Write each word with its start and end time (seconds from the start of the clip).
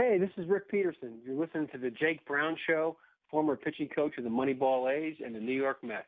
Hey, 0.00 0.16
this 0.16 0.30
is 0.38 0.48
Rick 0.48 0.70
Peterson. 0.70 1.18
You're 1.26 1.38
listening 1.38 1.68
to 1.72 1.78
the 1.78 1.90
Jake 1.90 2.24
Brown 2.24 2.56
Show, 2.66 2.96
former 3.30 3.54
pitching 3.54 3.86
coach 3.94 4.16
of 4.16 4.24
the 4.24 4.30
Moneyball 4.30 4.90
A's 4.90 5.14
and 5.22 5.34
the 5.34 5.40
New 5.40 5.52
York 5.52 5.84
Mets. 5.84 6.06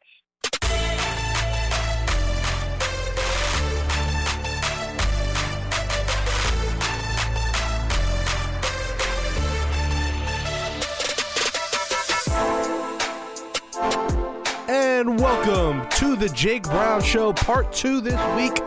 And 14.71 15.21
welcome 15.21 15.87
to 15.99 16.17
the 16.17 16.33
Jake 16.35 16.63
Brown 16.63 17.03
Show, 17.03 17.35
part 17.35 17.71
two 17.75 18.01
this 18.01 18.19
week. 18.37 18.59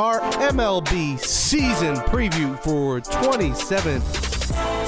Our 0.00 0.18
MLB 0.50 1.20
season 1.20 1.94
preview 1.94 2.58
for 2.64 2.98
2017. 2.98 4.19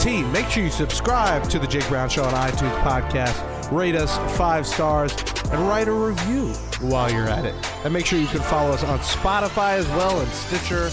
Make 0.05 0.49
sure 0.49 0.65
you 0.65 0.71
subscribe 0.71 1.45
to 1.51 1.61
the 1.61 1.67
Jake 1.67 1.87
Brown 1.89 2.09
Show 2.09 2.25
on 2.25 2.33
iTunes 2.35 2.77
podcast, 2.83 3.71
rate 3.71 3.95
us 3.95 4.17
five 4.37 4.67
stars, 4.67 5.15
and 5.53 5.69
write 5.69 5.87
a 5.87 5.93
review 5.93 6.49
while 6.81 7.09
you're 7.09 7.29
at 7.29 7.45
it. 7.45 7.55
And 7.85 7.93
make 7.93 8.07
sure 8.07 8.19
you 8.19 8.27
can 8.27 8.41
follow 8.41 8.73
us 8.73 8.83
on 8.83 8.99
Spotify 8.99 9.75
as 9.75 9.87
well 9.91 10.21
and 10.21 10.29
Stitcher 10.33 10.91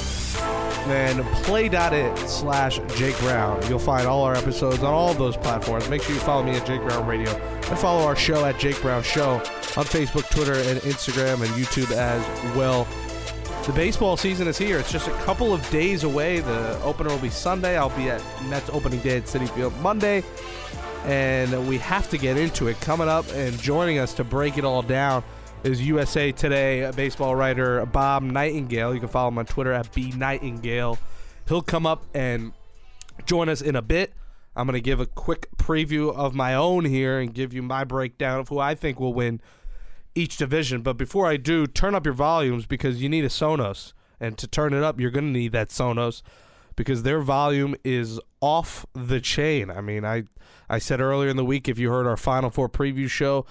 and 0.92 1.26
play.it 1.44 2.18
slash 2.20 2.80
Jake 2.96 3.18
Brown. 3.20 3.60
You'll 3.68 3.80
find 3.80 4.06
all 4.06 4.24
our 4.24 4.36
episodes 4.36 4.84
on 4.84 4.94
all 4.94 5.10
of 5.10 5.18
those 5.18 5.36
platforms. 5.36 5.90
Make 5.90 6.04
sure 6.04 6.14
you 6.14 6.22
follow 6.22 6.44
me 6.44 6.52
at 6.52 6.68
Jake 6.68 6.82
Brown 6.82 7.08
Radio 7.08 7.32
and 7.32 7.80
follow 7.80 8.06
our 8.06 8.16
show 8.16 8.46
at 8.46 8.60
Jake 8.60 8.80
Brown 8.80 9.02
Show 9.02 9.38
on 9.76 9.86
Facebook, 9.86 10.30
Twitter, 10.30 10.54
and 10.54 10.80
Instagram 10.82 11.42
and 11.42 11.52
YouTube 11.56 11.92
as 11.92 12.56
well. 12.56 12.88
The 13.70 13.76
baseball 13.76 14.18
season 14.18 14.48
is 14.48 14.58
here. 14.58 14.80
It's 14.80 14.92
just 14.92 15.08
a 15.08 15.14
couple 15.26 15.54
of 15.54 15.70
days 15.70 16.04
away. 16.04 16.40
The 16.40 16.82
opener 16.82 17.12
will 17.12 17.20
be 17.20 17.30
Sunday. 17.30 17.78
I'll 17.78 17.96
be 17.96 18.10
at 18.10 18.20
Mets 18.46 18.68
opening 18.72 19.00
day 19.02 19.18
at 19.18 19.26
Citi 19.26 19.48
Field 19.48 19.80
Monday. 19.80 20.24
And 21.06 21.70
we 21.70 21.78
have 21.78 22.10
to 22.10 22.18
get 22.18 22.36
into 22.36 22.68
it. 22.68 22.82
Coming 22.82 23.08
up 23.08 23.28
and 23.34 23.56
joining 23.60 24.00
us 24.00 24.16
to 24.16 24.24
break 24.24 24.58
it 24.58 24.66
all 24.66 24.82
down 24.82 25.24
is 25.64 25.86
USA 25.86 26.32
Today 26.32 26.92
baseball 26.96 27.36
writer 27.36 27.86
Bob 27.86 28.24
Nightengale. 28.24 28.92
You 28.96 29.00
can 29.00 29.08
follow 29.08 29.28
him 29.28 29.38
on 29.38 29.46
Twitter 29.46 29.72
at 29.72 29.94
B 29.94 30.14
Nightengale. 30.14 30.98
He'll 31.48 31.62
come 31.62 31.86
up 31.86 32.04
and 32.16 32.54
join 33.28 33.50
us 33.50 33.62
in 33.62 33.76
a 33.76 33.84
bit. 33.84 34.14
I'm 34.56 34.66
going 34.66 34.74
to 34.74 34.82
give 34.82 35.00
a 35.00 35.06
quick 35.06 35.48
preview 35.58 36.12
of 36.12 36.34
my 36.34 36.56
own 36.56 36.86
here 36.86 37.20
and 37.20 37.32
give 37.32 37.54
you 37.54 37.62
my 37.62 37.84
breakdown 37.84 38.40
of 38.40 38.50
who 38.50 38.58
I 38.58 38.74
think 38.74 39.00
will 39.00 39.14
win 39.14 39.42
each 40.20 40.38
division. 40.38 40.82
But 40.82 40.98
before 40.98 41.26
I 41.26 41.38
do, 41.38 41.66
turn 41.66 41.96
up 41.96 42.06
your 42.06 42.14
volumes 42.14 42.66
because 42.66 43.02
you 43.02 43.10
need 43.10 43.26
a 43.26 43.30
Sonos. 43.30 43.94
And 44.20 44.38
to 44.38 44.48
turn 44.48 44.74
it 44.74 44.84
up, 44.84 45.00
you're 45.00 45.12
going 45.12 45.26
to 45.26 45.40
need 45.40 45.54
that 45.54 45.70
Sonos 45.70 46.22
because 46.76 47.04
their 47.04 47.22
volume 47.22 47.76
is 47.84 48.20
off 48.42 48.86
the 48.94 49.22
chain. 49.22 49.72
I 49.72 49.82
mean, 49.82 50.06
I 50.06 50.24
I 50.70 50.78
said 50.78 51.02
earlier 51.02 51.30
in 51.30 51.38
the 51.38 51.46
week 51.46 51.68
if 51.68 51.80
you 51.80 51.90
heard 51.90 52.06
our 52.06 52.18
Final 52.18 52.50
Four 52.50 52.70
preview 52.70 53.10
show, 53.10 53.46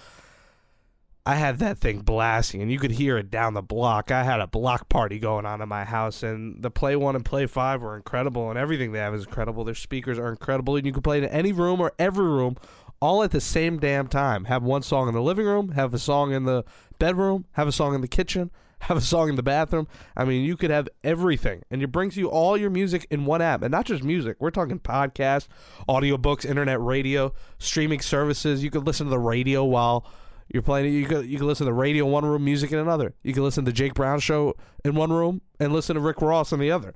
I 1.27 1.35
had 1.35 1.59
that 1.59 1.79
thing 1.79 2.01
blasting, 2.01 2.63
and 2.63 2.71
you 2.71 2.79
could 2.79 2.93
hear 2.93 3.19
it 3.19 3.31
down 3.31 3.53
the 3.53 3.63
block. 3.63 4.11
I 4.11 4.23
had 4.23 4.41
a 4.41 4.47
block 4.47 4.89
party 4.89 5.19
going 5.19 5.45
on 5.45 5.61
in 5.61 5.69
my 5.69 5.85
house, 5.85 6.23
and 6.23 6.63
the 6.63 6.71
Play 6.71 6.97
One 6.97 7.17
and 7.17 7.25
Play 7.25 7.47
Five 7.47 7.83
were 7.83 7.97
incredible, 7.97 8.49
and 8.49 8.59
everything 8.59 8.93
they 8.93 8.99
have 8.99 9.15
is 9.15 9.25
incredible. 9.25 9.65
Their 9.65 9.75
speakers 9.75 10.19
are 10.19 10.31
incredible, 10.31 10.77
and 10.77 10.87
you 10.87 10.93
can 10.93 11.03
play 11.03 11.19
in 11.19 11.25
any 11.25 11.53
room 11.53 11.81
or 11.81 11.93
every 11.99 12.27
room, 12.27 12.57
all 13.01 13.23
at 13.23 13.31
the 13.31 13.41
same 13.41 13.79
damn 13.79 14.09
time. 14.09 14.45
Have 14.45 14.63
one 14.63 14.83
song 14.83 15.09
in 15.09 15.15
the 15.15 15.23
living 15.23 15.47
room, 15.47 15.73
have 15.73 15.95
a 15.95 15.99
song 15.99 16.33
in 16.33 16.45
the 16.45 16.65
bedroom, 16.99 17.47
have 17.53 17.69
a 17.69 17.73
song 17.73 17.95
in 17.95 18.01
the 18.01 18.09
kitchen, 18.09 18.51
have 18.83 18.97
a 18.97 19.03
song 19.03 19.29
in 19.29 19.37
the 19.37 19.43
bathroom. 19.43 19.89
I 20.17 20.25
mean, 20.25 20.45
you 20.45 20.57
could 20.57 20.71
have 20.71 20.89
everything, 21.03 21.63
and 21.71 21.83
it 21.83 21.89
brings 21.89 22.17
you 22.17 22.29
all 22.29 22.57
your 22.57 22.71
music 22.71 23.07
in 23.11 23.25
one 23.25 23.43
app, 23.43 23.63
and 23.63 23.73
not 23.73 23.87
just 23.87 24.03
music. 24.03 24.37
We're 24.39 24.51
talking 24.51 24.79
podcasts, 24.79 25.49
audiobooks, 25.89 26.45
internet 26.45 26.81
radio, 26.81 27.33
streaming 27.59 28.01
services. 28.01 28.63
You 28.63 28.71
could 28.71 28.87
listen 28.87 29.07
to 29.07 29.11
the 29.11 29.19
radio 29.19 29.65
while 29.65 30.07
you're 30.53 30.63
playing. 30.63 30.93
You 30.93 31.07
could 31.07 31.27
you 31.27 31.39
can 31.39 31.47
listen 31.47 31.67
to 31.67 31.71
the 31.71 31.75
radio 31.75 32.07
in 32.07 32.13
one 32.13 32.25
room, 32.25 32.45
music 32.45 32.73
in 32.73 32.79
another. 32.79 33.15
You 33.23 33.33
can 33.33 33.43
listen 33.43 33.65
to 33.65 33.73
Jake 33.73 33.95
Brown 33.95 34.21
show 34.21 34.55
in 34.85 34.95
one 34.95 35.13
room 35.13 35.43
and 35.61 35.73
listen 35.73 35.95
to 35.95 36.01
Rick 36.01 36.21
Ross 36.23 36.53
in 36.53 36.61
the 36.61 36.71
other. 36.71 36.95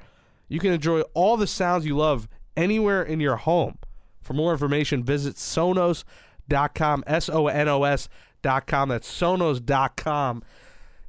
You 0.49 0.61
can 0.61 0.73
enjoy 0.73 1.01
all 1.15 1.37
the 1.37 1.47
sounds 1.47 1.87
you 1.87 1.97
love 1.97 2.29
anywhere 2.57 3.03
in 3.03 3.21
your 3.21 3.37
home. 3.37 3.79
For 4.23 4.35
more 4.35 4.53
information, 4.53 5.03
visit 5.03 5.37
sonos.com, 5.37 7.05
S 7.07 7.29
O 7.29 7.49
N 7.49 7.69
O 7.69 7.85
S.com. 7.85 8.89
That's 8.89 9.21
sonos.com. 9.21 10.43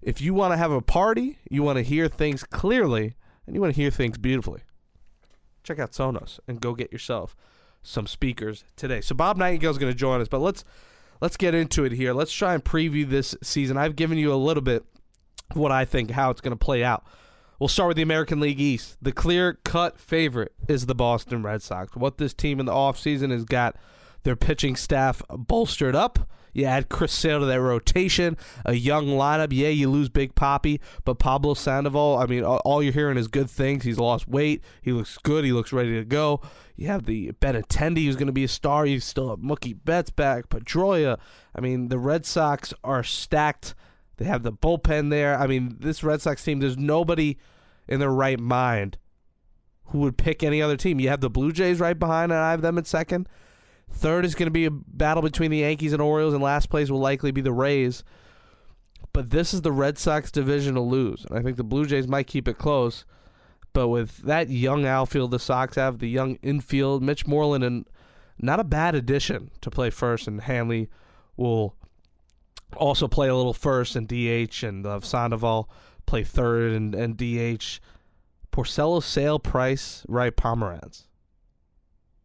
If 0.02 0.20
you 0.20 0.34
want 0.34 0.52
to 0.52 0.58
have 0.58 0.72
a 0.72 0.82
party, 0.82 1.40
you 1.50 1.64
want 1.64 1.78
to 1.78 1.84
hear 1.84 2.08
things 2.10 2.44
clearly, 2.44 3.16
and 3.46 3.56
you 3.56 3.62
want 3.62 3.74
to 3.74 3.82
hear 3.82 3.90
things 3.90 4.18
beautifully, 4.18 4.62
check 5.64 5.80
out 5.80 5.94
Sonos 5.94 6.40
and 6.48 6.60
go 6.60 6.74
get 6.74 6.92
yourself 6.92 7.36
some 7.82 8.08
speakers 8.08 8.66
today. 8.76 9.02
So 9.02 9.16
Bob 9.16 9.38
Nightengale 9.38 9.72
is 9.72 9.78
going 9.78 9.92
to 9.92 9.98
join 9.98 10.22
us, 10.22 10.28
but 10.28 10.40
let's 10.40 10.64
let's 11.22 11.38
get 11.38 11.56
into 11.56 11.86
it 11.86 11.94
here. 11.94 12.14
Let's 12.14 12.34
try 12.34 12.54
and 12.54 12.64
preview 12.64 13.08
this 13.08 13.36
season. 13.42 13.78
I've 13.78 13.96
given 13.96 14.18
you 14.18 14.34
a 14.34 14.36
little 14.36 14.64
bit 14.64 14.84
of 15.52 15.58
what 15.58 15.72
I 15.72 15.86
think 15.86 16.12
how 16.12 16.30
it's 16.32 16.42
going 16.42 16.58
to 16.58 16.66
play 16.66 16.84
out. 16.84 17.06
We'll 17.64 17.70
start 17.70 17.88
with 17.88 17.96
the 17.96 18.04
American 18.04 18.42
League 18.42 18.60
East. 18.60 18.98
The 19.02 19.14
clear 19.14 19.54
cut 19.64 19.98
favorite 19.98 20.52
is 20.68 20.86
the 20.86 20.94
Boston 20.94 21.44
Red 21.44 21.62
Sox. 21.62 21.96
What 21.96 22.18
this 22.18 22.34
team 22.34 22.60
in 22.60 22.66
the 22.66 22.74
offseason 22.74 23.32
has 23.32 23.46
got 23.46 23.78
their 24.24 24.36
pitching 24.36 24.76
staff 24.76 25.22
bolstered 25.30 25.96
up. 25.96 26.28
You 26.52 26.66
add 26.66 26.90
Chris 26.90 27.14
Sale 27.14 27.40
to 27.40 27.46
that 27.46 27.62
rotation, 27.62 28.36
a 28.66 28.74
young 28.74 29.08
lineup. 29.08 29.54
Yeah, 29.54 29.70
you 29.70 29.90
lose 29.90 30.10
Big 30.10 30.36
Poppy, 30.36 30.82
but 31.06 31.20
Pablo 31.20 31.54
Sandoval, 31.54 32.18
I 32.18 32.26
mean, 32.26 32.44
all 32.44 32.84
you're 32.84 32.92
hearing 32.92 33.18
is 33.18 33.30
good 33.30 33.50
things. 33.50 33.86
He's 33.86 33.98
lost 33.98 34.28
weight. 34.28 34.62
He 34.82 34.92
looks 34.92 35.18
good. 35.20 35.46
He 35.46 35.54
looks 35.54 35.72
ready 35.72 35.94
to 35.94 36.04
go. 36.04 36.42
You 36.76 36.88
have 36.88 37.06
the 37.06 37.32
Benintendi, 37.32 38.04
who's 38.04 38.18
going 38.18 38.28
to 38.28 38.34
be 38.34 38.44
a 38.44 38.50
star. 38.50 38.86
You 38.86 39.00
still 39.00 39.30
have 39.30 39.40
Mookie 39.40 39.78
Betts 39.86 40.10
back, 40.10 40.50
Pedroia. 40.50 41.18
I 41.56 41.62
mean, 41.62 41.88
the 41.88 41.98
Red 41.98 42.26
Sox 42.26 42.74
are 42.84 43.04
stacked. 43.06 43.74
They 44.18 44.26
have 44.26 44.44
the 44.44 44.52
bullpen 44.52 45.12
there. 45.12 45.40
I 45.40 45.48
mean, 45.48 45.78
this 45.80 46.04
Red 46.04 46.22
Sox 46.22 46.44
team, 46.44 46.60
there's 46.60 46.78
nobody 46.78 47.38
in 47.88 48.00
their 48.00 48.12
right 48.12 48.40
mind 48.40 48.98
who 49.88 50.00
would 50.00 50.18
pick 50.18 50.44
any 50.44 50.62
other 50.62 50.78
team. 50.78 51.00
You 51.00 51.10
have 51.10 51.22
the 51.22 51.30
Blue 51.30 51.52
Jays 51.52 51.80
right 51.80 51.98
behind, 51.98 52.32
and 52.32 52.42
I 52.42 52.52
have 52.52 52.62
them 52.62 52.78
in 52.78 52.86
second. 52.86 53.28
Third 53.90 54.26
is 54.26 54.34
going 54.34 54.48
to 54.48 54.52
be 54.52 54.66
a 54.66 54.72
battle 54.72 55.22
between 55.22 55.52
the 55.52 55.60
Yankees 55.60 55.94
and 55.94 56.02
Orioles, 56.02 56.34
and 56.34 56.42
last 56.42 56.70
place 56.70 56.90
will 56.90 57.00
likely 57.00 57.32
be 57.32 57.42
the 57.42 57.54
Rays. 57.54 58.04
But 59.12 59.30
this 59.30 59.54
is 59.54 59.62
the 59.62 59.72
Red 59.72 59.98
Sox 60.00 60.32
division 60.32 60.74
to 60.76 60.82
lose. 60.82 61.26
And 61.26 61.38
I 61.38 61.44
think 61.44 61.58
the 61.58 61.64
Blue 61.64 61.86
Jays 61.86 62.08
might 62.08 62.26
keep 62.26 62.48
it 62.48 62.58
close. 62.58 63.06
But 63.72 63.90
with 63.90 64.18
that 64.24 64.50
young 64.50 64.86
outfield 64.86 65.32
the 65.32 65.40
Sox 65.40 65.76
have, 65.76 66.00
the 66.00 66.10
young 66.10 66.36
infield, 66.42 67.04
Mitch 67.04 67.28
Moreland, 67.28 67.64
and 67.64 67.86
not 68.40 68.60
a 68.60 68.64
bad 68.64 68.96
addition 68.96 69.52
to 69.62 69.70
play 69.70 69.90
first, 69.90 70.28
and 70.28 70.42
Hanley 70.42 70.90
will 71.38 71.76
also 72.76 73.08
play 73.08 73.28
a 73.30 73.36
little 73.36 73.54
first 73.54 73.96
and 73.96 74.08
DH, 74.08 74.64
and 74.64 74.86
uh, 74.86 75.00
Sandoval 75.02 75.70
play 76.06 76.24
third 76.24 76.74
and, 76.74 76.96
and 76.96 77.18
DH. 77.18 77.80
Porcello, 78.52 79.02
Sale, 79.02 79.40
Price, 79.40 80.06
right, 80.08 80.36
Pomeranz. 80.36 81.08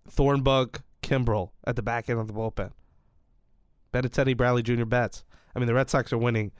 Thornburg, 0.08 0.82
Kimbrel 1.02 1.50
at 1.64 1.76
the 1.76 1.82
back 1.82 2.10
end 2.10 2.20
of 2.20 2.26
the 2.26 2.34
bullpen. 2.34 2.72
Benintendi, 3.92 4.36
Bradley 4.36 4.62
Jr. 4.62 4.84
Betts. 4.84 5.24
I 5.54 5.58
mean, 5.58 5.66
the 5.66 5.74
Red 5.74 5.88
Sox 5.88 6.12
are 6.12 6.18
winning 6.18 6.52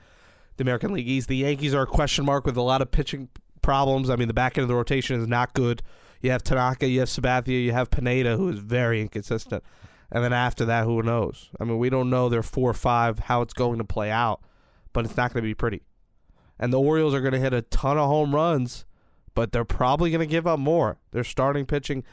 the 0.57 0.63
American 0.63 0.93
League 0.93 1.07
East. 1.07 1.27
The 1.27 1.37
Yankees 1.37 1.73
are 1.73 1.83
a 1.83 1.87
question 1.87 2.25
mark 2.25 2.45
with 2.45 2.57
a 2.57 2.61
lot 2.61 2.81
of 2.81 2.91
pitching 2.91 3.29
problems. 3.61 4.09
I 4.09 4.15
mean, 4.15 4.27
the 4.27 4.33
back 4.33 4.57
end 4.57 4.63
of 4.63 4.67
the 4.67 4.75
rotation 4.75 5.19
is 5.19 5.27
not 5.27 5.53
good. 5.53 5.81
You 6.21 6.31
have 6.31 6.43
Tanaka, 6.43 6.87
you 6.87 6.99
have 6.99 7.09
Sabathia, 7.09 7.63
you 7.63 7.71
have 7.71 7.91
Pineda, 7.91 8.35
who 8.35 8.49
is 8.49 8.59
very 8.59 9.01
inconsistent. 9.01 9.63
And 10.11 10.23
then 10.23 10.33
after 10.33 10.65
that, 10.65 10.85
who 10.85 11.01
knows? 11.03 11.49
I 11.59 11.63
mean, 11.63 11.77
we 11.77 11.89
don't 11.89 12.09
know 12.09 12.29
their 12.29 12.43
four 12.43 12.71
or 12.71 12.73
five, 12.73 13.19
how 13.19 13.41
it's 13.41 13.53
going 13.53 13.77
to 13.77 13.83
play 13.83 14.09
out, 14.09 14.41
but 14.91 15.05
it's 15.05 15.15
not 15.15 15.31
going 15.31 15.43
to 15.43 15.47
be 15.47 15.53
pretty. 15.53 15.83
And 16.59 16.73
the 16.73 16.79
Orioles 16.79 17.13
are 17.13 17.21
going 17.21 17.33
to 17.33 17.39
hit 17.39 17.53
a 17.53 17.61
ton 17.61 17.97
of 17.97 18.07
home 18.07 18.35
runs, 18.35 18.85
but 19.33 19.51
they're 19.51 19.63
probably 19.63 20.11
going 20.11 20.19
to 20.19 20.25
give 20.25 20.45
up 20.45 20.59
more. 20.59 20.97
Their 21.11 21.23
starting 21.23 21.65
pitching 21.65 22.03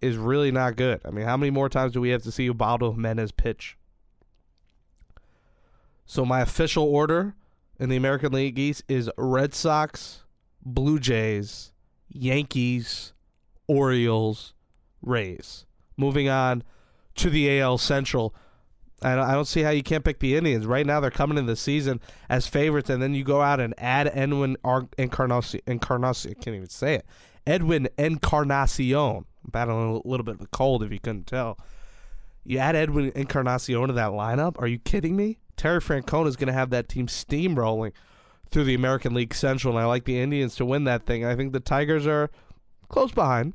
is 0.00 0.16
really 0.16 0.52
not 0.52 0.76
good. 0.76 1.00
I 1.04 1.10
mean, 1.10 1.24
how 1.24 1.36
many 1.36 1.50
more 1.50 1.68
times 1.68 1.92
do 1.92 2.00
we 2.00 2.10
have 2.10 2.22
to 2.22 2.32
see 2.32 2.44
Ubaldo 2.44 2.92
Jimenez 2.92 3.32
pitch? 3.32 3.76
So 6.04 6.24
my 6.24 6.40
official 6.40 6.84
order 6.84 7.34
in 7.78 7.88
the 7.88 7.96
American 7.96 8.32
League 8.32 8.58
East 8.58 8.84
is 8.88 9.10
Red 9.16 9.54
Sox, 9.54 10.24
Blue 10.64 10.98
Jays, 10.98 11.72
Yankees, 12.08 13.12
Orioles, 13.66 14.54
Rays. 15.00 15.64
moving 15.96 16.28
on 16.28 16.62
to 17.16 17.30
the 17.30 17.60
AL 17.60 17.78
Central. 17.78 18.34
I 19.04 19.14
don't, 19.14 19.28
I 19.28 19.32
don't 19.32 19.46
see 19.46 19.62
how 19.62 19.70
you 19.70 19.82
can't 19.82 20.04
pick 20.04 20.20
the 20.20 20.36
Indians. 20.36 20.66
Right 20.66 20.86
now, 20.86 21.00
they're 21.00 21.10
coming 21.10 21.38
in 21.38 21.46
the 21.46 21.56
season 21.56 22.00
as 22.28 22.46
favorites, 22.46 22.90
and 22.90 23.02
then 23.02 23.14
you 23.14 23.24
go 23.24 23.40
out 23.40 23.60
and 23.60 23.74
add 23.78 24.10
Edwin 24.12 24.56
Ar- 24.64 24.88
Encarnacion. 24.98 25.60
Encarnacion. 25.66 26.32
I 26.32 26.34
can't 26.42 26.56
even 26.56 26.68
say 26.68 26.96
it. 26.96 27.06
Edwin 27.46 27.88
Encarnacion. 27.98 28.96
I'm 29.44 29.50
battling 29.50 30.00
a 30.04 30.08
little 30.08 30.24
bit 30.24 30.36
of 30.36 30.40
a 30.42 30.46
cold 30.46 30.82
if 30.82 30.92
you 30.92 31.00
couldn't 31.00 31.26
tell. 31.26 31.58
You 32.44 32.58
add 32.58 32.76
Edwin 32.76 33.12
Encarnacion 33.14 33.88
to 33.88 33.92
that 33.94 34.10
lineup? 34.10 34.60
Are 34.60 34.66
you 34.66 34.78
kidding 34.78 35.16
me? 35.16 35.38
Terry 35.56 35.80
Francona 35.80 36.26
is 36.26 36.36
going 36.36 36.48
to 36.48 36.52
have 36.52 36.70
that 36.70 36.88
team 36.88 37.06
steamrolling 37.06 37.92
through 38.50 38.64
the 38.64 38.74
American 38.74 39.14
League 39.14 39.34
Central, 39.34 39.76
and 39.76 39.82
I 39.82 39.86
like 39.86 40.04
the 40.04 40.18
Indians 40.18 40.56
to 40.56 40.64
win 40.64 40.84
that 40.84 41.06
thing. 41.06 41.24
I 41.24 41.34
think 41.34 41.52
the 41.52 41.60
Tigers 41.60 42.06
are 42.06 42.30
close 42.88 43.12
behind. 43.12 43.54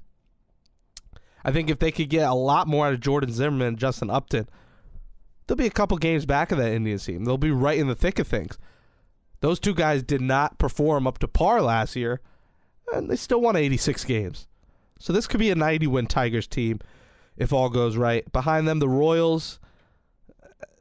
I 1.43 1.51
think 1.51 1.69
if 1.69 1.79
they 1.79 1.91
could 1.91 2.09
get 2.09 2.27
a 2.27 2.33
lot 2.33 2.67
more 2.67 2.87
out 2.87 2.93
of 2.93 2.99
Jordan 2.99 3.31
Zimmermann 3.31 3.67
and 3.67 3.77
Justin 3.77 4.09
Upton, 4.09 4.49
they'll 5.47 5.57
be 5.57 5.65
a 5.65 5.71
couple 5.71 5.97
games 5.97 6.25
back 6.25 6.51
of 6.51 6.57
that 6.57 6.71
Indians 6.71 7.05
team. 7.05 7.25
They'll 7.25 7.37
be 7.37 7.51
right 7.51 7.77
in 7.77 7.87
the 7.87 7.95
thick 7.95 8.19
of 8.19 8.27
things. 8.27 8.57
Those 9.39 9.59
two 9.59 9.73
guys 9.73 10.03
did 10.03 10.21
not 10.21 10.57
perform 10.57 11.07
up 11.07 11.19
to 11.19 11.27
par 11.27 11.61
last 11.61 11.95
year, 11.95 12.21
and 12.93 13.09
they 13.09 13.15
still 13.15 13.41
won 13.41 13.55
86 13.55 14.03
games. 14.05 14.47
So 14.99 15.13
this 15.13 15.27
could 15.27 15.39
be 15.39 15.51
a 15.51 15.55
90 15.55 15.87
win 15.87 16.07
Tigers 16.07 16.47
team 16.47 16.79
if 17.35 17.53
all 17.53 17.69
goes 17.69 17.97
right. 17.97 18.29
Behind 18.31 18.67
them, 18.67 18.79
the 18.79 18.89
Royals. 18.89 19.59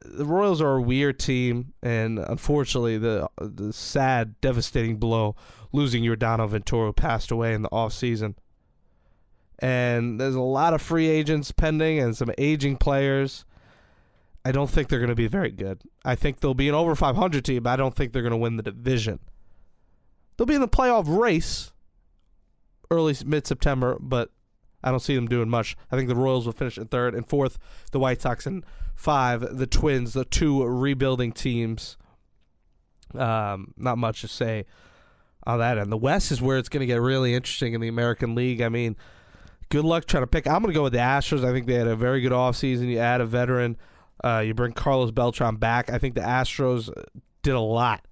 The 0.03 0.25
Royals 0.25 0.61
are 0.61 0.77
a 0.77 0.81
weird 0.81 1.19
team, 1.19 1.73
and 1.83 2.17
unfortunately, 2.17 2.97
the 2.97 3.29
the 3.39 3.73
sad, 3.73 4.39
devastating 4.41 4.97
blow 4.97 5.35
losing 5.71 6.03
Yordano 6.03 6.47
Ventura 6.49 6.93
passed 6.93 7.29
away 7.29 7.53
in 7.53 7.61
the 7.61 7.69
off 7.71 7.93
season. 7.93 8.35
And 9.59 10.19
there's 10.19 10.35
a 10.35 10.41
lot 10.41 10.73
of 10.73 10.81
free 10.81 11.07
agents 11.07 11.51
pending 11.51 11.99
and 11.99 12.15
some 12.15 12.31
aging 12.37 12.77
players. 12.77 13.43
I 14.47 14.53
don't 14.53 14.69
think 14.69 14.87
they're 14.87 14.99
going 14.99 15.09
to 15.09 15.15
be 15.15 15.27
very 15.27 15.51
good. 15.51 15.81
I 16.05 16.15
think 16.15 16.39
they'll 16.39 16.53
be 16.53 16.69
an 16.69 16.75
over 16.75 16.95
500 16.95 17.43
team, 17.43 17.63
but 17.63 17.71
I 17.71 17.75
don't 17.75 17.93
think 17.93 18.13
they're 18.13 18.21
going 18.21 18.31
to 18.31 18.37
win 18.37 18.55
the 18.55 18.63
division. 18.63 19.19
They'll 20.37 20.47
be 20.47 20.55
in 20.55 20.61
the 20.61 20.69
playoff 20.69 21.05
race 21.05 21.73
early 22.89 23.13
mid 23.25 23.45
September, 23.45 23.97
but 23.99 24.31
I 24.81 24.89
don't 24.89 25.01
see 25.01 25.15
them 25.15 25.27
doing 25.27 25.49
much. 25.49 25.75
I 25.91 25.97
think 25.97 26.07
the 26.07 26.15
Royals 26.15 26.45
will 26.45 26.53
finish 26.53 26.77
in 26.77 26.85
third 26.85 27.13
and 27.13 27.27
fourth. 27.27 27.59
The 27.91 27.99
White 27.99 28.21
Sox 28.21 28.47
in 28.47 28.63
five. 28.95 29.57
The 29.57 29.67
Twins, 29.67 30.13
the 30.13 30.23
two 30.23 30.63
rebuilding 30.63 31.33
teams. 31.33 31.97
Um, 33.13 33.73
not 33.75 33.97
much 33.97 34.21
to 34.21 34.29
say 34.29 34.65
on 35.45 35.59
that 35.59 35.77
end. 35.77 35.91
The 35.91 35.97
West 35.97 36.31
is 36.31 36.41
where 36.41 36.57
it's 36.57 36.69
going 36.69 36.81
to 36.81 36.87
get 36.87 37.01
really 37.01 37.33
interesting 37.33 37.73
in 37.73 37.81
the 37.81 37.89
American 37.89 38.33
League. 38.33 38.61
I 38.61 38.69
mean, 38.69 38.95
good 39.67 39.83
luck 39.83 40.05
trying 40.05 40.23
to 40.23 40.27
pick. 40.27 40.47
I'm 40.47 40.61
going 40.61 40.73
to 40.73 40.77
go 40.77 40.83
with 40.83 40.93
the 40.93 40.99
Astros. 40.99 41.43
I 41.43 41.51
think 41.51 41.65
they 41.65 41.73
had 41.73 41.87
a 41.87 41.97
very 41.97 42.21
good 42.21 42.31
offseason. 42.31 42.87
You 42.87 42.99
add 42.99 43.19
a 43.19 43.25
veteran. 43.25 43.75
Uh, 44.23 44.43
you 44.45 44.53
bring 44.53 44.73
Carlos 44.73 45.11
Beltran 45.11 45.57
back. 45.57 45.89
I 45.89 45.97
think 45.97 46.15
the 46.15 46.21
Astros 46.21 46.91
did 47.43 47.53
a 47.53 47.59
lot 47.59 48.05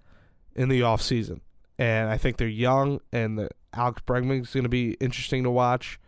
in 0.56 0.70
the 0.70 0.82
offseason. 0.82 1.42
And 1.78 2.10
I 2.10 2.18
think 2.18 2.38
they're 2.38 2.48
young, 2.48 3.02
and 3.12 3.38
the 3.38 3.50
Alex 3.74 4.02
Bregman 4.08 4.42
is 4.42 4.54
going 4.54 4.64
to 4.64 4.70
be 4.70 4.94
interesting 5.02 5.44
to 5.44 5.52
watch. 5.52 6.00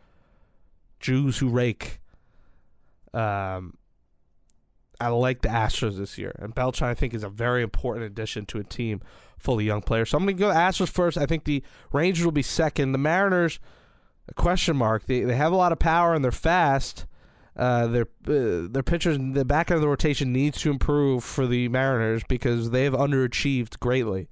Jews 1.00 1.38
who 1.38 1.50
rake. 1.50 2.00
Um, 3.14 3.78
I 5.00 5.10
like 5.10 5.42
the 5.42 5.50
Astros 5.50 5.98
this 5.98 6.18
year, 6.18 6.34
and 6.40 6.56
Beltran 6.56 6.90
I 6.90 6.94
think 6.94 7.14
is 7.14 7.24
a 7.24 7.30
very 7.30 7.62
important 7.62 8.06
addition 8.06 8.46
to 8.48 8.60
a 8.60 8.64
team 8.64 9.02
full 9.38 9.60
of 9.60 9.66
young 9.66 9.82
players. 9.82 10.10
So 10.10 10.18
I'm 10.18 10.24
going 10.24 10.38
to 10.38 10.40
go 10.40 10.50
Astros 10.50 10.90
first. 10.90 11.18
I 11.18 11.26
think 11.26 11.44
the 11.44 11.62
Rangers 11.92 12.26
will 12.26 12.32
be 12.32 12.42
second. 12.42 12.94
The 12.94 12.98
Mariners, 12.98 13.60
a 14.28 14.34
question 14.34 14.76
mark. 14.76 15.06
They 15.06 15.22
they 15.22 15.36
have 15.36 15.52
a 15.52 15.56
lot 15.56 15.72
of 15.72 15.80
power 15.80 16.14
and 16.14 16.24
they're 16.24 16.32
fast. 16.32 17.06
Uh, 17.58 17.88
their 17.88 18.08
uh, 18.28 18.68
their 18.70 18.84
pitchers, 18.84 19.18
the 19.18 19.44
back 19.44 19.72
end 19.72 19.78
of 19.78 19.82
the 19.82 19.88
rotation 19.88 20.32
needs 20.32 20.62
to 20.62 20.70
improve 20.70 21.24
for 21.24 21.48
the 21.48 21.68
Mariners 21.70 22.22
because 22.30 22.70
they 22.70 22.84
have 22.84 22.94
underachieved 22.94 23.80
greatly, 23.80 24.30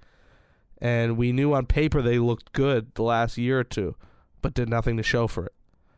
and 0.78 1.18
we 1.18 1.32
knew 1.32 1.52
on 1.52 1.66
paper 1.66 2.04
they 2.04 2.20
looked 2.20 2.54
good 2.54 2.94
the 2.94 3.02
last 3.02 3.36
year 3.40 3.60
or 3.60 3.64
two, 3.64 3.96
but 4.44 4.54
did 4.54 4.70
nothing 4.70 4.96
to 4.98 5.04
show 5.04 5.26
for 5.26 5.48
it. 5.48 5.54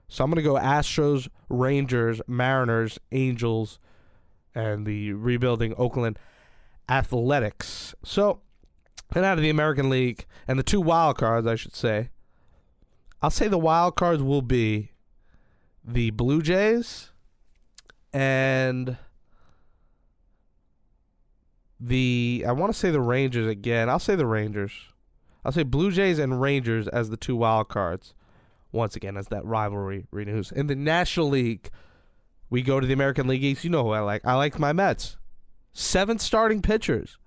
So 0.07 0.23
I'm 0.23 0.31
to 0.31 0.41
go 0.41 0.53
Astros, 0.53 1.27
Rangers, 1.49 2.21
Mariners, 2.27 2.97
Angels, 3.11 3.77
and 4.55 4.85
the 4.85 5.11
rebuilding 5.11 5.73
Oakland 5.77 6.17
Athletics. 6.87 7.93
So, 8.05 8.39
and 9.13 9.25
out 9.25 9.37
of 9.37 9.43
the 9.43 9.49
American 9.49 9.89
League, 9.89 10.25
and 10.47 10.57
the 10.57 10.63
two 10.63 10.79
wild 10.79 11.17
cards, 11.17 11.45
I 11.45 11.55
should 11.55 11.75
say, 11.75 12.11
I'll 13.21 13.29
say 13.29 13.49
the 13.49 13.57
wild 13.57 13.97
cards 13.97 14.23
will 14.23 14.41
be 14.41 14.91
the 15.83 16.11
Blue 16.11 16.41
Jays 16.41 17.11
and 18.13 18.97
the 21.79 22.45
I 22.47 22.51
want 22.51 22.73
to 22.73 22.77
say 22.77 22.91
the 22.91 23.01
Rangers 23.01 23.47
again. 23.47 23.89
I'll 23.89 23.99
say 23.99 24.15
the 24.15 24.25
Rangers. 24.25 24.71
I'll 25.45 25.51
say 25.51 25.63
Blue 25.63 25.91
Jays 25.91 26.19
and 26.19 26.41
Rangers 26.41 26.87
as 26.87 27.09
the 27.09 27.17
two 27.17 27.35
wild 27.35 27.69
cards 27.69 28.13
once 28.71 28.95
again 28.95 29.17
as 29.17 29.27
that 29.27 29.45
rivalry 29.45 30.05
renews. 30.11 30.51
In 30.51 30.67
the 30.67 30.75
National 30.75 31.29
League, 31.29 31.69
we 32.49 32.61
go 32.61 32.79
to 32.79 32.87
the 32.87 32.93
American 32.93 33.27
League 33.27 33.43
East. 33.43 33.63
You 33.63 33.69
know 33.69 33.83
who 33.83 33.91
I 33.91 33.99
like. 33.99 34.25
I 34.25 34.35
like 34.35 34.59
my 34.59 34.73
Mets. 34.73 35.17
Seven 35.73 36.19
starting 36.19 36.61
pitchers. 36.61 37.17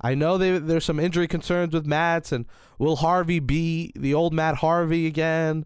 I 0.00 0.14
know 0.14 0.38
they, 0.38 0.58
there's 0.58 0.84
some 0.84 1.00
injury 1.00 1.26
concerns 1.26 1.74
with 1.74 1.86
Matz, 1.86 2.30
and 2.30 2.46
will 2.78 2.96
Harvey 2.96 3.40
be 3.40 3.92
the 3.96 4.14
old 4.14 4.32
Matt 4.32 4.56
Harvey 4.56 5.06
again? 5.06 5.64